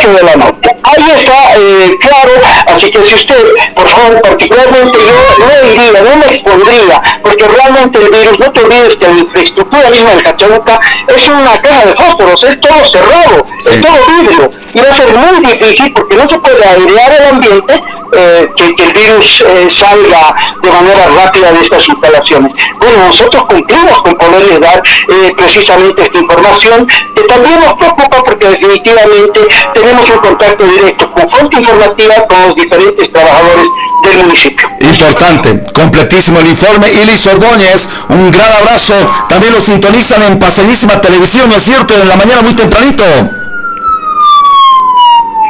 [0.00, 0.70] 8 de la noche.
[0.82, 2.32] Ahí está eh, claro,
[2.68, 7.98] así que si usted, por favor, particularmente yo no iría, no me expondría, porque realmente
[7.98, 10.80] el virus, no te olvides que la infraestructura misma del Cachabuca
[11.14, 14.52] es una caja de fósforos, es todo cerrado, es todo vidrio,
[14.82, 18.92] va a ser muy difícil porque no se puede airear el ambiente eh, que, el
[18.92, 22.52] virus eh, salga de manera rápida de estas instalaciones.
[22.78, 28.48] Bueno, nosotros cumplimos con poderles dar eh, precisamente esta información que también nos preocupa porque
[28.48, 29.40] definitivamente
[29.74, 33.66] tenemos un contacto directo con fuente informativa con los diferentes trabajadores
[34.04, 34.68] del municipio.
[34.80, 36.92] Importante, completísimo el informe.
[36.92, 38.94] Ilis Ordóñez, un gran abrazo.
[39.28, 41.94] También lo sintonizan en Paseñísima Televisión, ¿no es cierto?
[42.00, 43.04] En la mañana muy tempranito.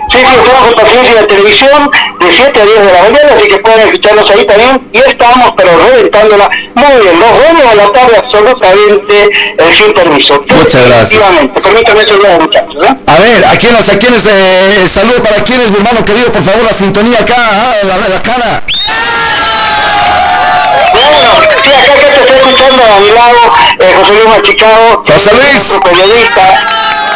[0.08, 1.90] Sí, sí, estamos en paciencia en la televisión
[2.20, 4.88] de 7 a 10 de la mañana, así que pueden escucharnos ahí también.
[4.92, 7.18] Y estamos, pero reventándola muy bien.
[7.18, 10.42] Los buenos a la tarde absolutamente eh, sin permiso.
[10.48, 11.26] Muchas gracias.
[11.60, 12.86] Permítanme saludar muchachos.
[12.86, 12.96] ¿eh?
[13.06, 16.42] A ver, ¿a quiénes, a quiénes, eh, el saludo para quiénes, mi hermano querido, por
[16.42, 18.62] favor, la sintonía acá, ah, la, la cara.
[20.92, 21.18] Bueno,
[21.62, 23.38] sí, acá que te estoy escuchando a mi lado,
[23.80, 25.02] eh, José Luis Machicado.
[25.04, 25.80] José Luis.
[25.82, 26.42] periodista.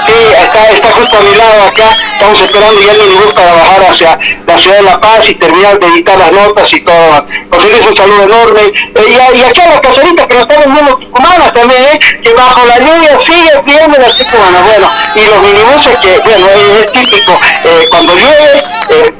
[0.07, 0.13] Sí,
[0.43, 2.10] está, está justo a mi lado acá.
[2.21, 5.81] Estamos esperando ya el bus para bajar hacia la ciudad de La Paz y terminar
[5.81, 7.27] de editar las notas y todo.
[7.51, 8.61] Luis, un saludo enorme.
[8.61, 11.99] Eh, y, y aquí a las caseritas que nos están viendo tucumanas también, ¿eh?
[12.23, 14.63] que bajo la lluvia sigue viendo las tucumanas.
[14.67, 17.33] Bueno, y los minibuses que, bueno, es, es típico,
[17.65, 18.65] eh, cuando llueve,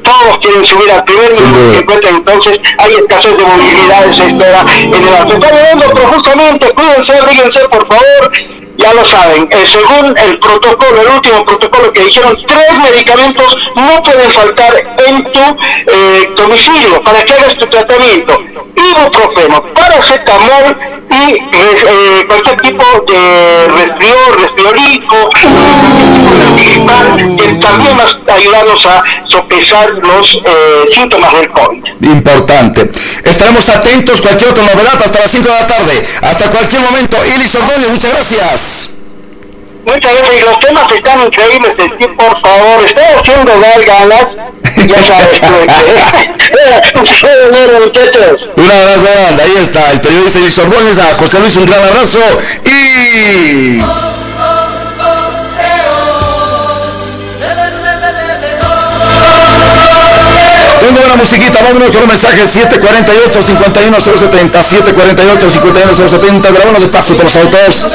[0.03, 4.61] todos quieren subir al primer minibús que encuentran, entonces hay escasez de movilidad, se espera
[4.79, 5.35] en el auto.
[5.37, 8.33] Está lloviendo profusamente, cuídense, ríguense por favor.
[8.77, 14.31] Ya lo saben, según el protocolo, el último protocolo que dijeron, tres medicamentos no pueden
[14.31, 18.39] faltar en tu eh, domicilio para que hagas tu tratamiento.
[18.77, 20.77] Ibuprofeno, paracetamol
[21.11, 25.31] y eh, cualquier tipo de resfrió, resfriolico,
[26.57, 31.85] gripal, que también va a ayudarnos a sopesar los eh, síntomas del COVID.
[32.03, 32.91] Importante.
[33.25, 36.09] Estaremos atentos, cualquier otra novedad, hasta las 5 de la tarde.
[36.23, 37.17] Hasta cualquier momento.
[37.27, 39.00] Ilis Ordóñez, muchas gracias.
[39.93, 44.37] Muchas gracias, los temas están increíbles, sí, por favor, estoy haciendo ganas,
[44.87, 45.41] ya sabes
[47.81, 48.49] muchachos.
[48.57, 52.21] Un abrazo grande, ahí está, el periodista Ilis Ordóñez, a José Luis un gran abrazo
[52.65, 53.81] y...
[60.91, 67.27] Tengo buena musiquita, vámonos con un mensaje 748 51070 748 51070 grabando de paso con
[67.27, 67.87] los autos.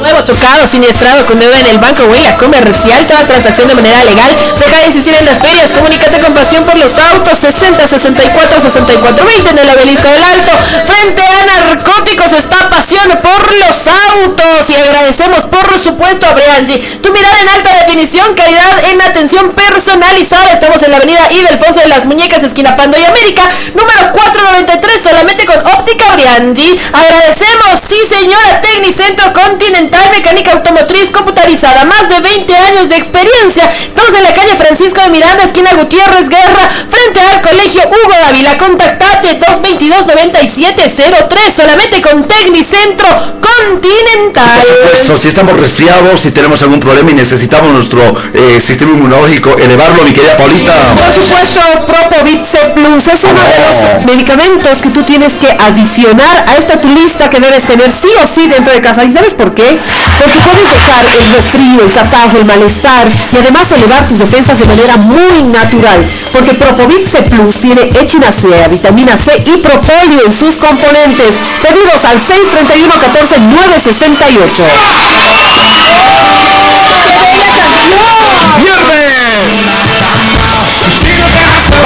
[0.00, 3.74] Nuevo chocado, siniestrado con deuda en el banco o en la comercial, toda transacción de
[3.74, 4.34] manera legal.
[4.56, 9.26] Deja de insistir en las ferias, comunícate con pasión por los autos, 60 64 64
[9.26, 10.52] 20 en el obelisco del Alto.
[10.86, 13.76] Frente a narcóticos está pasión por los
[14.16, 14.70] autos.
[14.70, 16.78] Y agradecemos por supuesto a Briangi.
[17.02, 20.52] Tu mirada en alta definición, calidad en atención personalizada.
[20.54, 21.28] Estamos en la avenida
[21.66, 23.42] Idelfonso de las Muñecas, esquina Pando y América,
[23.74, 26.78] número 493, solamente con óptica Briangi.
[26.92, 33.68] Agradecemos, sí señora, Tecnicentro Continental, mecánica automotriz computarizada, más de 20 años de experiencia.
[33.88, 38.14] Estamos en la calle calle Francisco de Miranda, esquina Gutiérrez Guerra, frente al colegio Hugo
[38.26, 38.56] Dávila.
[38.58, 43.08] Contactate 222-9703, solamente con Tecnicentro
[43.40, 44.62] Continental.
[44.62, 49.56] Por supuesto, si estamos resfriados, si tenemos algún problema y necesitamos nuestro eh, sistema inmunológico
[49.58, 50.72] elevarlo, mi querida Paulita.
[50.94, 51.55] Por supuesto,
[51.86, 56.80] Propovit C Plus es uno de los medicamentos que tú tienes que adicionar a esta
[56.80, 59.04] tu lista que debes tener sí o sí dentro de casa.
[59.04, 59.80] ¿Y sabes por qué?
[60.18, 64.66] Porque puedes dejar el resfrío, el catarro, el malestar y además elevar tus defensas de
[64.66, 66.04] manera muy natural.
[66.32, 71.34] Porque Propovit C Plus tiene echinacea, vitamina C y propóleo en sus componentes.
[71.62, 74.64] Pedidos al 631 14 968.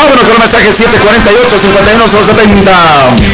[0.01, 2.73] Vámonos con el mensaje 748 51 70.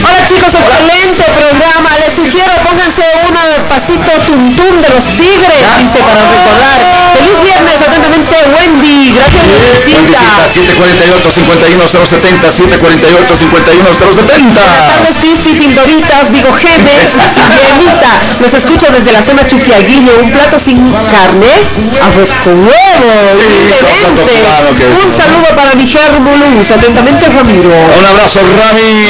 [0.02, 1.90] Hola chicos, excelente programa.
[2.02, 6.78] Les sugiero pónganse una pasito tuntum de los tigres, dice para recordar.
[7.14, 9.14] Feliz viernes, atentamente Wendy.
[9.14, 10.18] Gracias por la visita.
[10.50, 17.14] 748 51 070 748 51 070 Buenas tardes, Pispi, Pindoritas, digo Gemes,
[17.54, 18.10] Bienita.
[18.42, 20.18] Los escucho desde la zona Chuquiaguillo.
[20.18, 20.82] Un plato sin
[21.14, 21.62] carne,
[22.02, 22.85] arroz con huevo.
[23.00, 25.86] Que Un saludo para mi
[26.20, 26.70] Mulus.
[26.70, 27.70] Atentamente, Ramiro.
[27.70, 29.06] Un abrazo, Rami.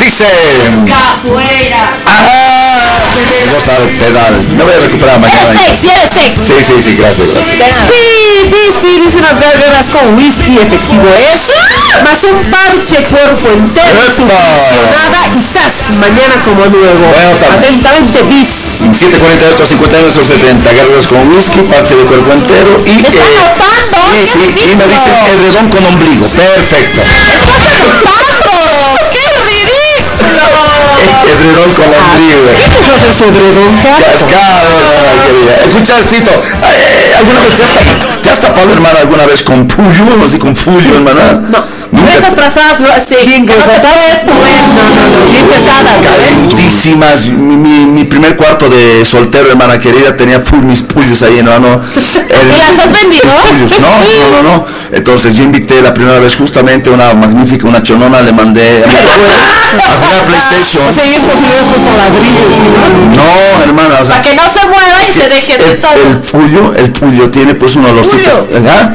[0.00, 0.26] Dice.
[3.22, 4.34] ¿Cómo está el pedal?
[4.56, 5.52] Me voy a recuperar mañana.
[5.52, 6.30] Sex, eres sex.
[6.46, 7.58] Sí, sí, sí, gracias, gracias.
[7.92, 11.52] Sí, Pispi dice unas gargaras con whisky efectivo es.
[12.02, 17.04] Más un parche cuerpo entero, solucionada y sas, mañana como nuevo.
[17.06, 18.48] Bueno, Atentamente, bis.
[18.82, 23.02] 748 51 070 Garras con whisky, parte de cuerpo entero y.
[23.02, 24.02] ¿Me está eh, anotando?
[24.26, 26.26] sí, sí, y me dice edredón con ombligo.
[26.26, 27.00] Perfecto.
[27.02, 27.30] ¡Pablo!
[27.30, 28.51] ¡Qué ridículo!
[31.02, 32.48] Edredón con ombligo.
[32.58, 33.72] ¿Qué te haces ese edredón?
[33.82, 34.70] Cascado,
[35.26, 35.54] querida.
[35.66, 39.66] Escucha, Tito, eh, ¿alguna vez te has, tap- te has tapado, hermana, alguna vez con
[39.66, 40.04] puyo?
[40.24, 41.40] Así con fuyo, hermana.
[41.48, 41.81] No.
[42.08, 43.16] Esas frazadas, lo- sí.
[43.26, 43.92] Bien no te gruesotas.
[43.92, 44.52] puedes mover.
[44.74, 45.30] No, no, no.
[45.30, 46.28] Bien pesadas, ¿sabes?
[46.32, 47.26] Calentísimas.
[47.26, 51.80] Mi, mi- mi primer cuarto de soltero, hermana querida, tenía full mis puyos ahí, hermano.
[51.94, 53.28] ¿Y las has vendido?
[53.50, 54.64] Puyos, no, no, no, no.
[54.92, 58.94] Entonces yo invité la primera vez justamente una magnífica, una chonona, le mandé a, mi
[58.94, 60.86] a jugar PlayStation.
[60.88, 61.54] O sea, y es posible
[61.96, 63.16] ladrillos.
[63.16, 65.92] No, hermana, o sea, Para que no se mueva y se deje de el, todo.
[65.94, 68.46] el puyo, el puyo tiene pues un olorcito.
[68.46, 68.60] Puyo.
[68.68, 68.90] ¿Ah?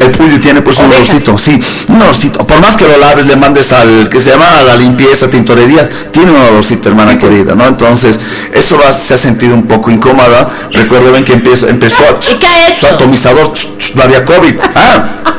[0.00, 2.37] El puyo tiene pues un olorcito, sí, un olorcito.
[2.46, 5.88] Por más que lo laves, le mandes al que se llama a la limpieza, tintorería,
[6.12, 7.66] tiene un olorcito, hermana querida, ¿no?
[7.66, 8.18] Entonces,
[8.52, 10.48] eso se ha sentido un poco incómoda.
[10.72, 12.80] Recuerdo bien que empezó, empezó a ¿Y qué ha hecho?
[12.88, 13.52] su atomizador,
[13.94, 14.54] no había COVID.
[14.74, 15.04] Ah,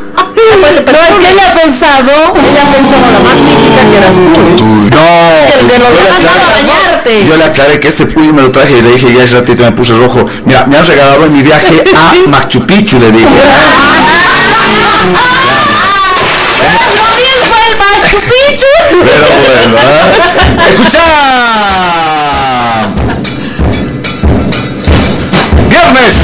[0.62, 4.22] Pues, pero es que ella ha pensado, ella ha pensado la magnífica que eras tú.
[4.90, 5.60] no.
[5.60, 7.26] El de lo Yo que le has mandado a aclaré- bañarte.
[7.28, 9.64] Yo le aclaré que este puyo me lo traje y le dije, ya ese ratito
[9.64, 10.26] me puse rojo.
[10.46, 13.26] Mira, me han regalado en mi viaje a Machu Picchu, le dije.
[16.96, 18.74] Lo mismo el Machu Picchu.
[19.02, 20.12] Pero bueno, ¿eh?
[20.72, 21.06] Escucha.
[25.70, 26.16] Viernes.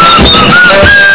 [0.00, 1.11] ¿cómo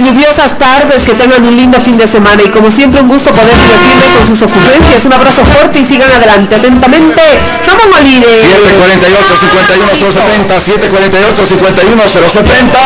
[0.00, 3.54] lluviosas tardes, que tengan un lindo fin de semana y como siempre un gusto poder
[3.54, 5.04] divertirme con sus ocurrencias.
[5.06, 6.56] Un abrazo fuerte y sigan adelante.
[6.56, 7.22] Atentamente,
[7.66, 8.26] Ramón Molina.
[8.26, 12.78] 748 51 070 748 51 070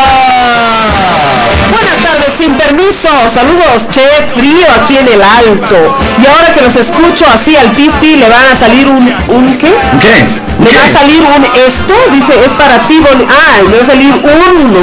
[1.70, 3.08] Buenas tardes, sin permiso.
[3.28, 5.76] Saludos, che, frío aquí en el alto.
[6.22, 9.72] Y ahora que los escucho así al pispi, le van a salir un, ¿un qué?
[10.00, 10.26] ¿Qué?
[10.58, 13.86] Le va a salir un esto, dice, es para ti, Boli ah, le va a
[13.86, 14.76] salir un,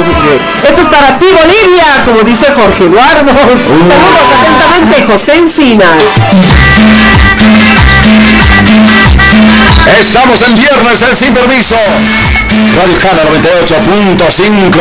[0.64, 3.28] esto es para ti, Bolivia, como dice Jorge Eduardo.
[3.28, 6.00] Saludos atentamente, José Encinas.
[10.00, 11.76] Estamos en viernes en Sin Permiso.
[12.76, 14.80] Radio Jala 98.5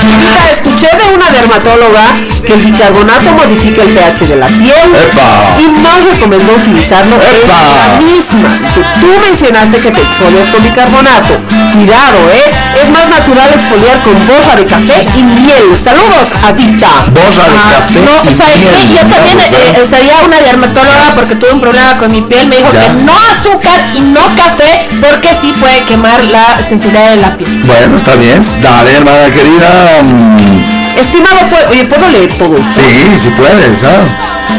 [0.52, 2.04] Escuché de una dermatóloga
[2.46, 5.56] que el bicarbonato modifica el pH de la piel ¡Epa!
[5.60, 7.54] y nos recomendó utilizarlo en ¡Epa!
[7.54, 8.48] la misma.
[8.62, 11.38] Dice, tú mencionaste que te exfolias con bicarbonato.
[11.74, 12.50] Cuidado, ¿eh?
[12.82, 15.76] Es más natural exfoliar con borra de café y miel.
[15.82, 16.90] Saludos, Adita.
[17.12, 18.86] Borra de Ah, café no, y ¿sabes qué?
[18.86, 18.88] miel.
[18.94, 20.26] Yo también eh, ¿eh?
[20.26, 22.48] una dermatóloga porque tuve un problema con mi piel.
[22.48, 22.80] Me dijo Ya.
[22.82, 27.62] que no azúcar y no café porque sí puede quemar la sensibilidad de la piel.
[27.64, 28.40] Bueno, está bien.
[28.62, 30.02] Dale, hermana querida.
[30.02, 32.72] Mm, Estimado, ¿puedo- oye, ¿puedo leer todo esto?
[32.74, 34.00] Sí, si puedes, ¿ah?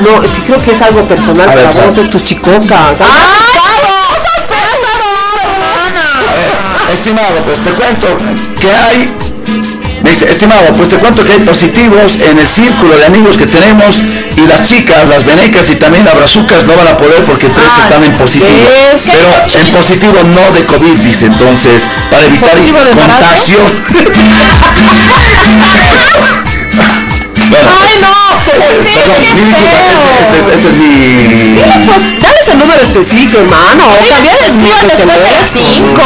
[0.01, 2.05] No, es que creo que es algo personal A ver, para vos, Fran.
[2.05, 2.97] es tus chicocas.
[6.93, 8.07] Estimado, pues te cuento
[8.59, 9.28] que hay.
[10.09, 14.01] Estimado, pues te cuento que hay positivos en el círculo de amigos que tenemos
[14.35, 17.77] y las chicas, las venecas y también las brazucas no van a poder porque tres
[17.79, 18.49] están en positivo.
[19.05, 19.29] Pero
[19.61, 22.57] en positivo no de COVID, dice entonces, para evitar
[22.95, 23.59] contagio.
[27.49, 28.29] bueno, ¡Ay, no!
[29.19, 29.65] disculpa,
[30.21, 30.89] este, este es- este es mi...
[31.55, 33.83] Diles, pues, dales el número específico, hermano.
[34.09, 36.01] También es mío después de las cinco.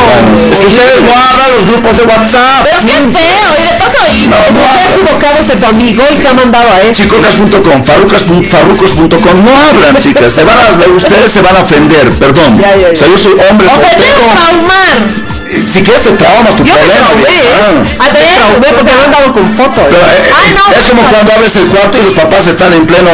[0.60, 2.64] Si ustedes no hablan los grupos de WhatsApp.
[2.64, 4.28] Pero es que es feo, y de paso ahí.
[4.28, 7.04] No, no Está equivocado ese tu amigo y te ha mandado a eso.
[7.04, 12.58] Chicocas.com, farrucas.com, farrucos.com, no hablan, chicas, se van a, ustedes se van a ofender, perdón.
[12.60, 12.94] Ya, ya, ya.
[12.94, 15.33] O sea, yo soy hombre Ofender o traumar.
[15.62, 17.08] Si quieres te traumas tu Yo me problema.
[17.08, 17.68] traumé, vieja.
[17.70, 17.97] ¿eh?
[17.99, 19.86] A ver, traumé porque me han dado con fotos.
[19.89, 22.74] Pero, eh, eh, Ay, no, es como cuando abres el cuarto y los papás están
[22.74, 23.12] en pleno...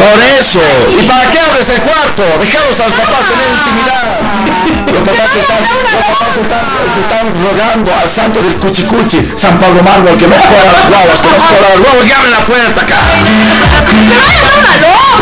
[0.00, 0.60] Por eso.
[0.98, 2.22] ¿Y para qué abres el cuarto?
[2.40, 4.06] Dejamos a los papás tener intimidad.
[4.90, 6.64] Los papás se están, los papás se están,
[6.94, 11.20] se están rogando al santo del cuchicuchi, San Pablo Mármol, que nos fuera las guaguas,
[11.20, 12.98] que nos fuera las guaguas, que abren la puerta acá.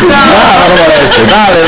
[0.08, 1.60] Nada, no molestes, dale.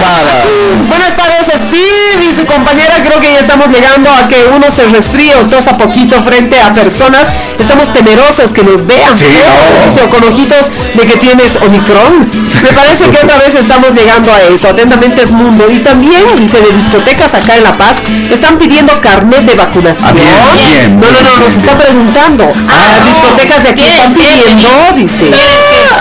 [0.89, 2.97] Buenas tardes, Steve y su compañera.
[3.05, 6.73] Creo que ya estamos llegando a que uno se resfríe o tosa poquito frente a
[6.73, 7.23] personas.
[7.59, 10.05] Estamos temerosos que nos vean Sí, no.
[10.05, 12.31] o con ojitos de que tienes Omicron.
[12.63, 14.69] Me parece que otra vez estamos llegando a eso.
[14.69, 15.67] Atentamente, Mundo.
[15.71, 17.97] Y también, dice, de discotecas acá en La Paz,
[18.33, 20.09] están pidiendo carnet de vacunación.
[20.09, 22.45] Ah, bien, bien, no, no, no, nos está preguntando.
[22.45, 25.31] a las discotecas de aquí bien, están pidiendo, dice.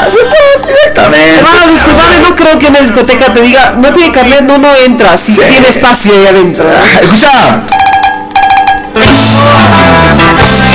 [0.08, 1.40] Directamente.
[1.40, 5.18] Hermano, disculpame, no creo que una discoteca te diga, no tiene carnet, no, no entra,
[5.18, 5.42] si Sí.
[5.50, 6.66] tiene espacio ahí adentro.
[6.70, 7.64] Ah, Escucha.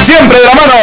[0.05, 0.75] Siempre de la mano.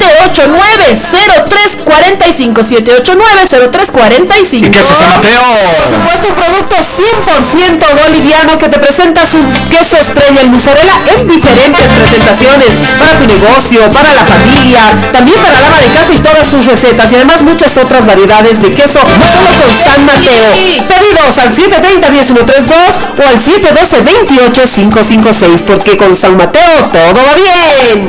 [2.68, 4.54] 789-0345.
[4.54, 5.41] ¿Y qué es San Mateo?
[5.78, 9.38] Por supuesto, un producto 100% boliviano que te presenta su
[9.70, 12.70] queso estrella, el mozzarella, en diferentes presentaciones
[13.00, 14.82] para tu negocio, para la familia,
[15.12, 18.62] también para la ama de casa y todas sus recetas y además muchas otras variedades
[18.62, 20.54] de queso solo con San Mateo.
[20.88, 28.08] Pedidos al 730-1132 o al 712-28556 porque con San Mateo todo va bien.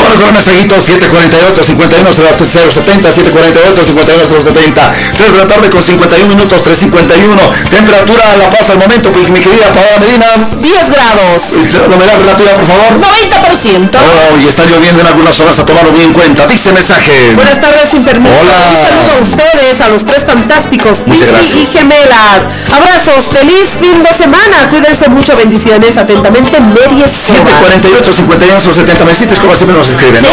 [0.00, 5.82] Vámonos con un mensajito 748 51 070 748 51 070 3 de la tarde con
[5.82, 11.40] 51 minutos 351 temperatura La Paz al momento mi querida Paola Medina 10 grados.
[11.52, 13.92] la humedad relativa por favor 90%.
[13.92, 17.60] oh, y está lloviendo en algunas zonas a tomarlo bien en cuenta dice mensaje Buenas
[17.60, 18.34] tardes, sin permiso.
[18.40, 18.70] Hola.
[18.70, 22.46] Un saludo a ustedes, a los tres fantásticos, Pispi y gemelas.
[22.72, 24.68] Abrazos, feliz fin de semana.
[24.70, 25.96] Cuídense mucho, bendiciones.
[25.96, 27.10] Atentamente, Escobar.
[27.10, 30.28] 748 51 070 me cites como siempre nos escriben ¿no?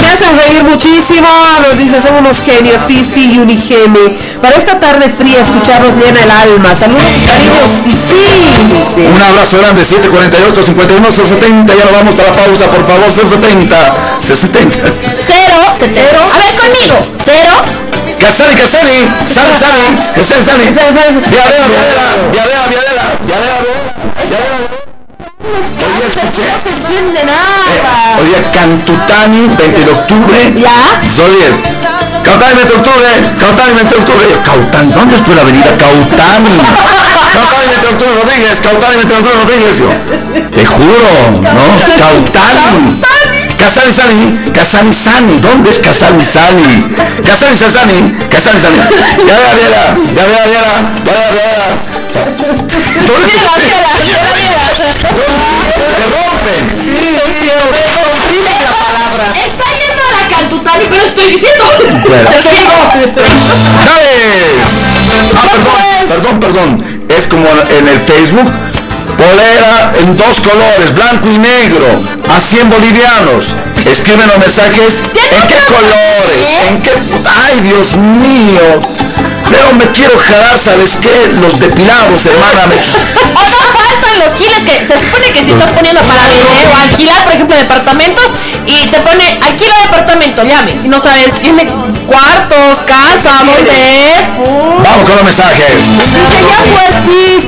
[0.00, 1.28] Me hacen reír muchísimo,
[1.62, 4.16] nos dice, son unos genios, Pispi y Unigeme.
[4.40, 6.74] Para esta tarde fría, escucharlos llena el alma.
[6.74, 8.24] Saludos, cariños, sí, sí,
[8.68, 9.06] dice.
[9.08, 13.94] Un abrazo grande, 748 51 070 ya nos vamos a la pausa, por favor, 070
[14.20, 14.78] 070
[15.26, 16.18] Cero, cero.
[16.32, 17.06] A ver conmigo.
[17.24, 17.50] Cero.
[18.20, 19.84] Casani, Casani, sale, sale,
[20.14, 20.64] Casani, sale.
[21.30, 23.83] Viadera, viadera, viadera, viadera, viadera, viadera.
[24.24, 28.16] Día escuché, No se entiende nada.
[28.18, 30.38] hoy día Cantutani, 20 de octubre.
[30.56, 31.00] ¿Ya?
[31.12, 31.60] Soy 10.
[32.24, 33.08] Cautani, 20 de octubre,
[33.38, 34.24] Cautani, 20 de octubre.
[34.32, 35.70] Yo, Caután, ¿dónde estoy la avenida?
[35.76, 36.56] Cautani.
[37.34, 39.78] Cautani, 20 de octubre, Rodríguez, Cautani, 20 de octubre, Rodríguez.
[39.78, 39.88] Yo,
[40.54, 41.10] te juro,
[41.42, 41.64] ¿no?
[42.00, 43.00] Cautani.
[43.58, 46.84] Casani Sani, Casani Sani, ¿dónde es Casani Sani?
[47.24, 48.76] Casani Sani, Casani Sani.
[49.26, 49.82] Ya vea, viera,
[50.14, 50.72] ya vea, viera,
[51.06, 54.62] ya vea, viera.
[55.06, 55.32] ¿Dónde
[55.94, 56.62] Te rompen.
[59.34, 61.64] Está yendo a la Cantutani, pero estoy diciendo.
[65.36, 66.68] Ah, perdón, perdón, perdón.
[67.08, 68.73] Es como en el Facebook.
[69.16, 73.56] Polera en dos colores, blanco y negro, a 100 bolivianos.
[73.84, 76.48] Escriben los mensajes, ¿en qué colores?
[76.68, 76.90] ¿En qué?
[77.24, 78.80] ¡Ay, Dios mío!
[79.50, 81.32] Pero me quiero jalar, ¿sabes qué?
[81.40, 82.66] Los depilados, hermana.
[82.66, 82.76] Me...
[84.18, 87.56] Los giles que se supone que si estás poniendo para vender o alquilar, por ejemplo,
[87.56, 88.24] departamentos
[88.66, 90.72] y te pone alquila departamento, llame.
[90.84, 91.66] Y no sabes, tiene
[92.06, 94.20] cuartos, casa, dónde es.
[94.38, 95.92] Vamos con los mensajes.
[95.98, 96.94] Dice, ya pues,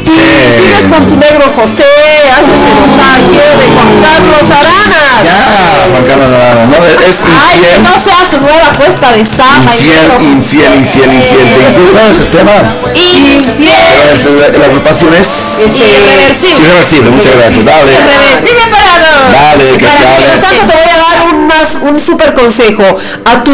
[0.07, 0.53] Eh.
[0.57, 1.85] sigues con tu negro José,
[2.33, 5.05] haces el montaje de Juan Carlos Arana.
[5.25, 9.73] Ya, Juan Carlos Arana, no, es Ay, que no sea su nueva cuesta de zapa
[9.77, 11.49] Infiel, infiel, infiel, infiel.
[11.49, 12.53] ¿De infiel cuál es el tema?
[12.95, 14.59] Infiel.
[14.59, 15.29] La agrupación es
[15.77, 16.56] Irreversible.
[16.59, 17.65] Irreversible, muchas gracias.
[17.65, 17.93] Dale.
[17.93, 19.33] Irreversible parado.
[19.33, 20.17] Dale, que Para dale.
[20.17, 22.85] mientras tanto te voy a dar un, más, un super consejo.
[23.25, 23.53] A tu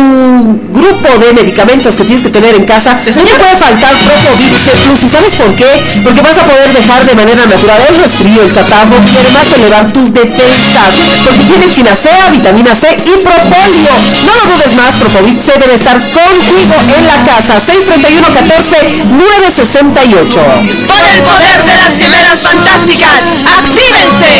[0.73, 4.71] grupo de medicamentos que tienes que tener en casa, no te puede faltar Propovit C
[4.85, 5.03] Plus.
[5.03, 5.67] ¿Y sabes por qué?
[6.05, 9.93] Porque vas a poder dejar de manera natural el resfrío, el catarro y además elevar
[9.93, 10.93] tus defensas.
[11.25, 13.93] Porque tiene chinacea, vitamina C y propóleo.
[14.27, 17.61] No lo dudes más, Propovit C debe estar contigo en la casa.
[17.61, 18.77] 631 14
[19.07, 20.41] 968.
[20.87, 24.33] Con el poder de las gemelas fantásticas, ¡actívense!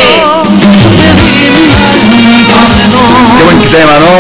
[3.37, 4.13] Qué buen tema, ¿no?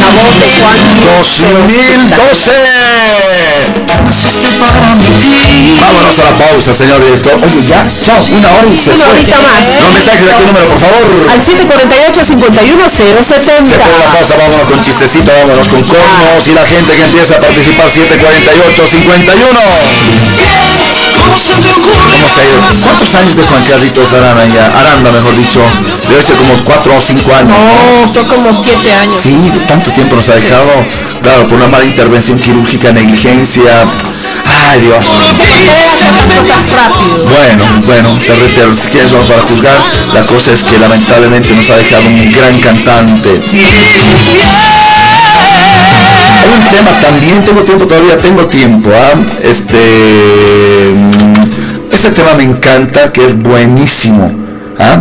[0.00, 2.52] La voz de Juan 2012.
[5.80, 7.34] Vámonos a la pausa, señor director.
[7.42, 9.12] Oye, ya, chao, una hora y se Una fue.
[9.14, 9.60] horita más.
[9.80, 11.04] No, mensaje de qué número, por favor.
[11.32, 13.74] Al 748 51 070.
[13.74, 17.34] Después de la pausa, vámonos con chistecito, vámonos con cornos y la gente que empieza
[17.36, 19.60] a participar 748 51.
[21.24, 22.60] ¿Cómo se ha ido?
[22.82, 24.66] ¿Cuántos años de Juan Carlitos Arana ya?
[24.66, 25.60] Aranda, mejor dicho.
[26.08, 27.56] Debe ser como 4 o 5 años.
[27.56, 29.16] No, son como siete años.
[29.22, 30.70] Sí, tanto tiempo nos ha dejado,
[31.22, 33.86] claro, por una mala intervención quirúrgica, negligencia.
[34.46, 35.04] Ay, Dios.
[37.30, 39.78] Bueno, bueno, te reitero, si quieres vamos para juzgar,
[40.12, 43.40] la cosa es que lamentablemente nos ha dejado un gran cantante.
[46.54, 49.14] Un tema también, tengo tiempo todavía, tengo tiempo, ¿ah?
[49.42, 54.32] Este, mm, este tema me encanta, que es buenísimo,
[54.78, 54.98] ¿ah?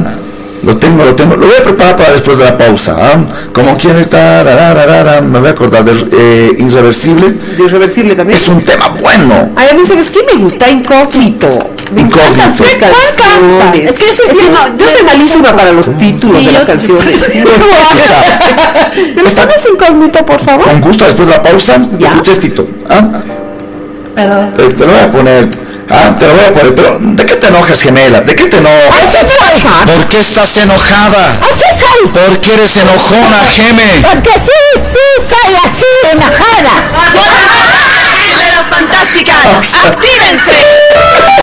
[0.63, 3.25] Lo tengo, lo tengo, lo voy a preparar para después de la pausa, ¿ah?
[3.51, 7.33] Como estar, arararara, me voy a acordar de eh, Irreversible.
[7.33, 8.39] De irreversible también.
[8.39, 9.51] Es un tema bueno.
[9.57, 10.69] Ay, a mí, ¿sabes qué me gusta?
[10.69, 11.72] Incógnito.
[11.93, 12.85] Me encantan sus Incógnito.
[12.87, 13.91] canciones.
[13.91, 17.15] Es que yo soy- no, yo soy malísima para los títulos Sí, de las canciones.
[19.15, 20.65] ¿Me pones incógnito, por favor?
[20.65, 22.09] con gusto después de la pausa, Ya.
[22.09, 23.01] escucha estito, ¿ah?
[24.15, 25.49] Eh, te lo voy a poner,
[25.89, 28.21] ah, te lo voy a poner, pero ¿de qué te enojas, gemela?
[28.21, 29.15] ¿De qué te enojas?
[29.85, 31.33] ¿Por qué estás enojada?
[32.13, 33.83] ¿Por qué eres enojona, Geme?
[34.03, 36.73] Porque sí, sí, soy así enojada.
[38.29, 39.37] Gemelas fantásticas,
[39.85, 40.57] ¡actívense!